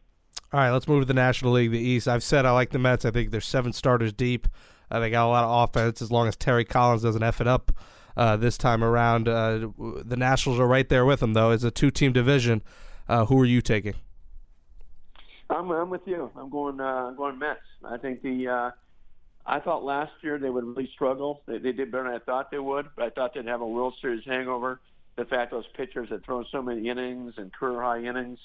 All 0.50 0.60
right, 0.60 0.70
let's 0.70 0.88
move 0.88 1.02
to 1.02 1.06
the 1.06 1.12
National 1.12 1.52
League, 1.52 1.72
the 1.72 1.78
East. 1.78 2.08
I've 2.08 2.22
said 2.22 2.46
I 2.46 2.52
like 2.52 2.70
the 2.70 2.78
Mets. 2.78 3.04
I 3.04 3.10
think 3.10 3.32
they're 3.32 3.42
seven 3.42 3.74
starters 3.74 4.14
deep. 4.14 4.48
Uh, 4.90 5.00
they 5.00 5.10
got 5.10 5.26
a 5.26 5.28
lot 5.28 5.44
of 5.44 5.68
offense 5.68 6.00
as 6.00 6.10
long 6.10 6.26
as 6.26 6.36
Terry 6.36 6.64
Collins 6.64 7.02
doesn't 7.02 7.22
F 7.22 7.42
it 7.42 7.46
up 7.46 7.70
uh, 8.16 8.36
this 8.36 8.56
time 8.56 8.82
around. 8.82 9.28
Uh, 9.28 9.68
the 10.04 10.16
Nationals 10.16 10.60
are 10.60 10.66
right 10.66 10.88
there 10.88 11.04
with 11.04 11.20
them, 11.20 11.34
though. 11.34 11.50
It's 11.50 11.64
a 11.64 11.70
two 11.70 11.90
team 11.90 12.12
division. 12.12 12.62
Uh, 13.08 13.26
who 13.26 13.40
are 13.40 13.46
you 13.46 13.60
taking? 13.60 13.94
I'm, 15.50 15.70
I'm 15.70 15.90
with 15.90 16.06
you. 16.06 16.30
I'm 16.36 16.50
going 16.50 16.80
uh, 16.80 17.10
going 17.10 17.38
Mets. 17.38 17.60
I 17.84 17.98
think 17.98 18.22
the 18.22 18.48
uh, 18.48 18.70
I 19.46 19.60
thought 19.60 19.84
last 19.84 20.12
year 20.22 20.38
they 20.38 20.50
would 20.50 20.64
really 20.64 20.90
struggle. 20.94 21.42
They, 21.46 21.58
they 21.58 21.72
did 21.72 21.90
better 21.90 22.04
than 22.04 22.14
I 22.14 22.18
thought 22.18 22.50
they 22.50 22.58
would, 22.58 22.86
but 22.96 23.04
I 23.04 23.10
thought 23.10 23.34
they'd 23.34 23.46
have 23.46 23.60
a 23.60 23.66
World 23.66 23.94
Series 24.00 24.24
hangover. 24.24 24.80
The 25.16 25.24
fact 25.26 25.52
those 25.52 25.66
pitchers 25.76 26.08
had 26.08 26.24
thrown 26.24 26.44
so 26.50 26.60
many 26.60 26.88
innings 26.88 27.34
and 27.36 27.52
career 27.52 27.80
high 27.80 28.02
innings, 28.02 28.38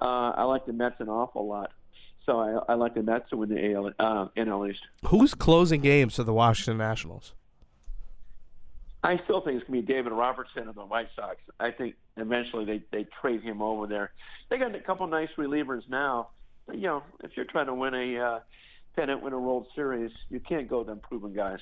uh, 0.00 0.32
I 0.34 0.44
like 0.44 0.66
the 0.66 0.72
Mets 0.72 0.96
an 0.98 1.08
awful 1.08 1.46
lot. 1.46 1.70
So 2.26 2.40
I, 2.40 2.72
I 2.72 2.74
like 2.74 2.94
the 2.94 3.02
Mets 3.02 3.30
to 3.30 3.36
win 3.36 3.50
the 3.50 3.74
AL 3.74 3.92
uh, 3.98 4.28
NL 4.36 4.70
East. 4.70 4.80
Who's 5.06 5.34
closing 5.34 5.80
games 5.80 6.16
for 6.16 6.24
the 6.24 6.32
Washington 6.32 6.78
Nationals? 6.78 7.34
I 9.08 9.18
still 9.24 9.40
think 9.40 9.56
it's 9.58 9.66
going 9.66 9.80
to 9.80 9.86
be 9.86 9.94
David 9.94 10.12
Robertson 10.12 10.68
of 10.68 10.74
the 10.74 10.84
White 10.84 11.08
Sox. 11.16 11.36
I 11.58 11.70
think 11.70 11.94
eventually 12.18 12.66
they 12.66 12.82
they 12.92 13.06
trade 13.22 13.40
him 13.40 13.62
over 13.62 13.86
there. 13.86 14.12
They 14.50 14.58
got 14.58 14.74
a 14.74 14.80
couple 14.80 15.06
nice 15.06 15.30
relievers 15.38 15.80
now, 15.88 16.28
but 16.66 16.76
you 16.76 16.82
know 16.82 17.02
if 17.24 17.30
you're 17.34 17.46
trying 17.46 17.68
to 17.68 17.74
win 17.74 17.94
a 17.94 18.18
uh, 18.18 18.40
pennant, 18.96 19.22
win 19.22 19.32
a 19.32 19.38
World 19.38 19.66
Series, 19.74 20.10
you 20.28 20.40
can't 20.40 20.68
go 20.68 20.80
with 20.80 20.90
unproven 20.90 21.32
guys. 21.32 21.60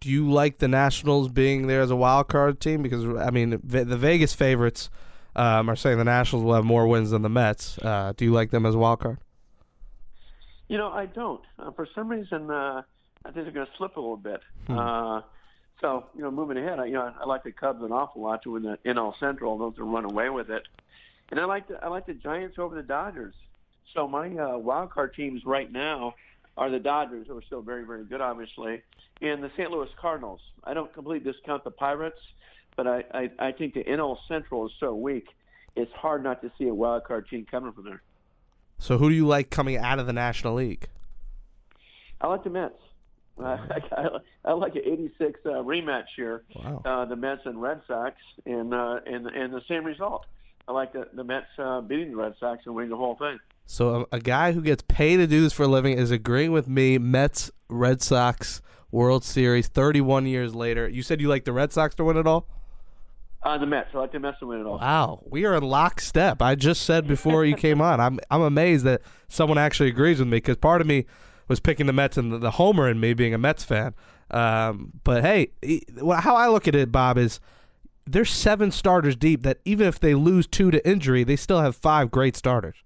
Do 0.00 0.10
you 0.10 0.30
like 0.30 0.58
the 0.58 0.68
Nationals 0.68 1.30
being 1.30 1.66
there 1.66 1.80
as 1.80 1.90
a 1.90 1.96
wild 1.96 2.28
card 2.28 2.60
team? 2.60 2.82
Because 2.82 3.06
I 3.06 3.30
mean, 3.30 3.58
the 3.64 3.96
Vegas 3.96 4.34
favorites 4.34 4.90
um, 5.34 5.70
are 5.70 5.76
saying 5.76 5.96
the 5.96 6.04
Nationals 6.04 6.44
will 6.44 6.54
have 6.54 6.64
more 6.66 6.86
wins 6.86 7.10
than 7.10 7.22
the 7.22 7.30
Mets. 7.30 7.78
Uh, 7.78 8.12
do 8.14 8.26
you 8.26 8.32
like 8.32 8.50
them 8.50 8.66
as 8.66 8.74
a 8.74 8.78
wild 8.78 9.00
card? 9.00 9.18
You 10.68 10.76
know, 10.76 10.88
I 10.88 11.06
don't. 11.06 11.40
Uh, 11.58 11.70
for 11.70 11.88
some 11.94 12.08
reason, 12.08 12.50
uh, 12.50 12.82
I 13.24 13.30
think 13.30 13.46
they're 13.46 13.50
going 13.50 13.66
to 13.66 13.72
slip 13.78 13.96
a 13.96 14.00
little 14.00 14.18
bit. 14.18 14.42
Hmm. 14.66 14.78
Uh, 14.78 15.20
so, 15.80 16.06
you 16.14 16.22
know, 16.22 16.30
moving 16.30 16.56
ahead, 16.56 16.78
I, 16.78 16.86
you 16.86 16.94
know, 16.94 17.12
I 17.20 17.26
like 17.26 17.42
the 17.42 17.52
Cubs 17.52 17.82
an 17.82 17.92
awful 17.92 18.22
lot 18.22 18.42
to 18.42 18.52
win 18.52 18.62
the 18.62 18.78
NL 18.84 19.18
Central. 19.18 19.56
Those 19.58 19.76
to 19.76 19.84
run 19.84 20.04
away 20.04 20.28
with 20.28 20.50
it, 20.50 20.62
and 21.30 21.40
I 21.40 21.44
like 21.44 21.68
the 21.68 21.82
I 21.82 21.88
like 21.88 22.06
the 22.06 22.14
Giants 22.14 22.58
over 22.58 22.74
the 22.74 22.82
Dodgers. 22.82 23.34
So 23.94 24.06
my 24.06 24.28
uh, 24.28 24.58
wild 24.58 24.90
card 24.90 25.14
teams 25.14 25.44
right 25.44 25.70
now 25.70 26.14
are 26.56 26.70
the 26.70 26.78
Dodgers, 26.78 27.26
who 27.26 27.36
are 27.38 27.42
still 27.42 27.62
very, 27.62 27.84
very 27.84 28.04
good, 28.04 28.20
obviously, 28.20 28.82
and 29.20 29.42
the 29.42 29.50
St. 29.56 29.70
Louis 29.70 29.88
Cardinals. 30.00 30.40
I 30.64 30.74
don't 30.74 30.92
completely 30.92 31.32
discount 31.32 31.64
the 31.64 31.70
Pirates, 31.70 32.20
but 32.76 32.86
I, 32.86 33.04
I, 33.12 33.30
I 33.38 33.52
think 33.52 33.74
the 33.74 33.84
NL 33.84 34.18
Central 34.28 34.66
is 34.66 34.72
so 34.78 34.94
weak, 34.94 35.28
it's 35.76 35.92
hard 35.92 36.22
not 36.22 36.42
to 36.42 36.52
see 36.58 36.68
a 36.68 36.74
wild 36.74 37.04
card 37.04 37.28
team 37.28 37.46
coming 37.50 37.72
from 37.72 37.84
there. 37.84 38.02
So 38.78 38.98
who 38.98 39.08
do 39.08 39.14
you 39.14 39.26
like 39.26 39.50
coming 39.50 39.76
out 39.76 39.98
of 39.98 40.06
the 40.06 40.12
National 40.12 40.54
League? 40.54 40.88
I 42.20 42.28
like 42.28 42.44
the 42.44 42.50
Mets. 42.50 42.74
I, 43.44 43.80
I, 43.96 44.08
I 44.44 44.52
like 44.52 44.74
an 44.74 44.82
'86 44.84 45.40
uh, 45.44 45.48
rematch 45.48 46.04
here, 46.16 46.42
wow. 46.54 46.82
uh, 46.84 47.04
the 47.06 47.16
Mets 47.16 47.42
and 47.44 47.60
Red 47.60 47.80
Sox, 47.86 48.16
and 48.46 48.74
uh, 48.74 49.00
and 49.06 49.26
and 49.26 49.52
the 49.52 49.62
same 49.68 49.84
result. 49.84 50.26
I 50.68 50.72
like 50.72 50.92
the, 50.92 51.08
the 51.12 51.24
Mets 51.24 51.46
uh, 51.58 51.80
beating 51.80 52.10
the 52.10 52.16
Red 52.16 52.34
Sox 52.38 52.62
and 52.64 52.74
winning 52.74 52.90
the 52.90 52.96
whole 52.96 53.16
thing. 53.16 53.38
So 53.66 54.06
a, 54.12 54.16
a, 54.16 54.20
guy 54.20 54.52
who 54.52 54.60
gets 54.62 54.84
paid 54.86 55.16
to 55.16 55.26
do 55.26 55.42
this 55.42 55.52
for 55.52 55.64
a 55.64 55.68
living 55.68 55.98
is 55.98 56.10
agreeing 56.10 56.52
with 56.52 56.68
me. 56.68 56.98
Mets, 56.98 57.50
Red 57.68 58.02
Sox, 58.02 58.60
World 58.90 59.24
Series, 59.24 59.68
31 59.68 60.26
years 60.26 60.54
later. 60.54 60.88
You 60.88 61.02
said 61.02 61.20
you 61.20 61.28
like 61.28 61.44
the 61.44 61.52
Red 61.52 61.72
Sox 61.72 61.94
to 61.96 62.04
win 62.04 62.16
it 62.16 62.26
all? 62.26 62.46
Uh, 63.42 63.56
the 63.58 63.66
Mets. 63.66 63.88
I 63.94 63.98
like 63.98 64.12
the 64.12 64.20
Mets 64.20 64.38
to 64.40 64.46
win 64.46 64.60
it 64.60 64.66
all. 64.66 64.78
Wow, 64.78 65.22
we 65.24 65.44
are 65.44 65.54
in 65.54 65.62
lockstep. 65.62 66.42
I 66.42 66.54
just 66.54 66.82
said 66.82 67.06
before 67.06 67.44
you 67.44 67.54
came 67.56 67.80
on, 67.80 67.98
I'm 67.98 68.20
I'm 68.30 68.42
amazed 68.42 68.84
that 68.84 69.00
someone 69.28 69.56
actually 69.56 69.88
agrees 69.88 70.18
with 70.18 70.28
me 70.28 70.36
because 70.36 70.56
part 70.56 70.80
of 70.80 70.86
me 70.86 71.06
was 71.50 71.60
picking 71.60 71.86
the 71.86 71.92
Mets 71.92 72.16
and 72.16 72.32
the, 72.32 72.38
the 72.38 72.52
homer 72.52 72.88
in 72.88 73.00
me 73.00 73.12
being 73.12 73.34
a 73.34 73.38
Mets 73.38 73.64
fan. 73.64 73.92
Um, 74.30 74.92
but 75.02 75.22
hey, 75.22 75.50
how 76.00 76.36
I 76.36 76.48
look 76.48 76.68
at 76.68 76.76
it, 76.76 76.92
Bob, 76.92 77.18
is 77.18 77.40
there's 78.06 78.30
seven 78.30 78.70
starters 78.70 79.16
deep 79.16 79.42
that 79.42 79.58
even 79.64 79.88
if 79.88 79.98
they 79.98 80.14
lose 80.14 80.46
two 80.46 80.70
to 80.70 80.88
injury, 80.88 81.24
they 81.24 81.34
still 81.34 81.60
have 81.60 81.74
five 81.74 82.12
great 82.12 82.36
starters. 82.36 82.76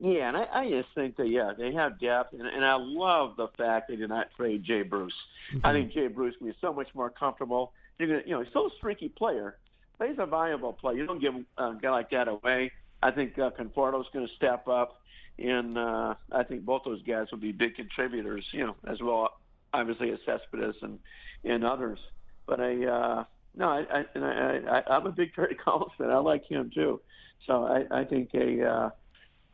Yeah, 0.00 0.28
and 0.28 0.36
I, 0.36 0.46
I 0.52 0.68
just 0.68 0.88
think 0.94 1.16
that 1.16 1.28
yeah 1.28 1.52
they 1.56 1.72
have 1.72 1.98
depth, 1.98 2.34
and, 2.34 2.46
and 2.46 2.64
I 2.64 2.74
love 2.74 3.36
the 3.36 3.48
fact 3.56 3.88
they 3.88 3.96
did 3.96 4.10
not 4.10 4.26
trade 4.36 4.64
Jay 4.64 4.82
Bruce. 4.82 5.14
Mm-hmm. 5.54 5.64
I 5.64 5.72
think 5.72 5.92
Jay 5.94 6.08
Bruce 6.08 6.34
can 6.36 6.48
be 6.48 6.54
so 6.60 6.72
much 6.72 6.88
more 6.92 7.08
comfortable. 7.08 7.72
You're 7.98 8.08
gonna, 8.08 8.22
you 8.26 8.32
know, 8.32 8.40
he's 8.40 8.50
still 8.50 8.66
a 8.66 8.70
streaky 8.76 9.08
player, 9.08 9.56
but 9.96 10.08
he's 10.08 10.18
a 10.18 10.26
valuable 10.26 10.72
player. 10.72 10.96
You 10.96 11.06
don't 11.06 11.20
give 11.20 11.34
a 11.56 11.74
guy 11.80 11.90
like 11.90 12.10
that 12.10 12.28
away. 12.28 12.72
I 13.02 13.10
think 13.10 13.38
uh, 13.38 13.48
is 13.48 14.06
going 14.12 14.26
to 14.26 14.34
step 14.36 14.68
up, 14.68 15.00
and 15.38 15.76
uh, 15.76 16.14
I 16.32 16.42
think 16.44 16.64
both 16.64 16.82
those 16.84 17.02
guys 17.02 17.28
will 17.30 17.38
be 17.38 17.52
big 17.52 17.76
contributors. 17.76 18.44
You 18.52 18.68
know, 18.68 18.76
as 18.86 19.00
well, 19.00 19.38
obviously 19.72 20.10
as 20.10 20.18
Cespedes 20.24 20.76
and 20.82 20.98
and 21.44 21.64
others. 21.64 21.98
But 22.46 22.60
I, 22.60 22.84
uh, 22.84 23.24
no, 23.54 23.68
I, 23.68 23.84
I, 23.90 24.04
and 24.14 24.24
I, 24.24 24.60
I, 24.78 24.96
I'm 24.96 25.06
a 25.06 25.12
big 25.12 25.34
Terry 25.34 25.54
Collins 25.64 25.92
fan. 25.98 26.10
I 26.10 26.18
like 26.18 26.44
him 26.46 26.70
too. 26.74 27.00
So 27.46 27.64
I, 27.64 28.00
I 28.00 28.04
think 28.04 28.30
a 28.34 28.64
uh, 28.64 28.90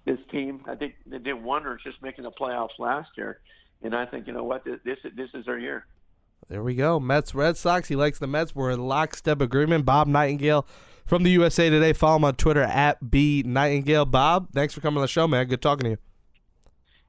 this 0.05 0.18
team. 0.31 0.64
I 0.66 0.74
think 0.74 0.94
they 1.07 1.18
did 1.18 1.35
wonders 1.35 1.83
just 1.85 2.02
making 2.02 2.24
the 2.24 2.31
playoffs 2.31 2.78
last 2.78 3.11
year, 3.16 3.40
and 3.83 3.94
I 3.94 4.07
think 4.07 4.26
you 4.26 4.33
know 4.33 4.44
what 4.44 4.64
this 4.64 4.81
this 4.85 5.28
is 5.35 5.46
their 5.46 5.59
year. 5.59 5.87
There 6.48 6.62
we 6.62 6.74
go. 6.74 7.00
Mets, 7.00 7.35
Red 7.35 7.57
Sox. 7.57 7.88
He 7.88 7.96
likes 7.96 8.18
the 8.18 8.26
Mets. 8.26 8.55
We're 8.55 8.70
in 8.70 8.81
lockstep 8.81 9.40
agreement. 9.40 9.85
Bob 9.85 10.09
Nightengale 10.09 10.66
from 11.12 11.25
the 11.25 11.31
USA 11.33 11.68
Today. 11.68 11.92
Follow 11.92 12.16
him 12.16 12.25
on 12.25 12.37
Twitter 12.37 12.62
at 12.62 13.11
B 13.11 13.44
Nightengale. 13.46 14.11
Bob, 14.11 14.48
thanks 14.55 14.72
for 14.72 14.81
coming 14.81 14.96
on 14.96 15.03
the 15.03 15.09
show, 15.09 15.29
man. 15.29 15.46
Good 15.46 15.61
talking 15.61 15.85
to 15.85 15.90
you. 15.90 15.96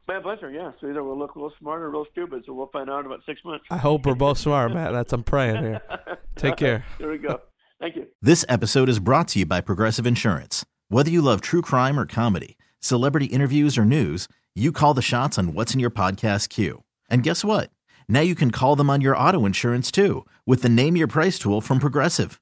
My 0.09 0.19
pleasure. 0.19 0.51
Yeah. 0.51 0.73
So 0.81 0.89
either 0.89 1.01
we'll 1.01 1.17
look 1.17 1.35
a 1.35 1.39
little 1.39 1.53
smart 1.57 1.79
or 1.81 1.85
a 1.85 1.87
little 1.87 2.07
stupid. 2.11 2.43
So 2.45 2.51
we'll 2.51 2.67
find 2.67 2.89
out 2.89 2.99
in 2.99 3.05
about 3.05 3.21
six 3.25 3.39
months. 3.45 3.63
I 3.71 3.77
hope 3.77 4.05
we're 4.05 4.15
both 4.15 4.39
smart, 4.39 4.73
man. 4.73 4.91
That's 4.91 5.13
I'm 5.13 5.23
praying 5.23 5.63
here. 5.63 5.81
Take 6.35 6.57
care. 6.57 6.83
Here 6.97 7.11
we 7.11 7.17
go. 7.17 7.39
Thank 7.79 7.95
you. 7.95 8.07
This 8.21 8.43
episode 8.49 8.89
is 8.89 8.99
brought 8.99 9.29
to 9.29 9.39
you 9.39 9.45
by 9.45 9.61
Progressive 9.61 10.05
Insurance. 10.05 10.65
Whether 10.89 11.09
you 11.09 11.21
love 11.21 11.39
true 11.39 11.61
crime 11.61 11.97
or 11.97 12.05
comedy 12.05 12.57
celebrity 12.81 13.27
interviews 13.27 13.77
or 13.77 13.85
news, 13.85 14.27
you 14.53 14.73
call 14.73 14.93
the 14.93 15.01
shots 15.01 15.39
on 15.39 15.53
what's 15.53 15.73
in 15.73 15.79
your 15.79 15.89
podcast 15.89 16.49
queue. 16.49 16.83
And 17.09 17.23
guess 17.23 17.45
what? 17.45 17.69
Now 18.09 18.19
you 18.19 18.35
can 18.35 18.51
call 18.51 18.75
them 18.75 18.89
on 18.89 18.99
your 18.99 19.15
auto 19.15 19.45
insurance 19.45 19.91
too 19.91 20.25
with 20.45 20.61
the 20.61 20.67
Name 20.67 20.97
Your 20.97 21.07
Price 21.07 21.39
tool 21.39 21.61
from 21.61 21.79
Progressive. 21.79 22.41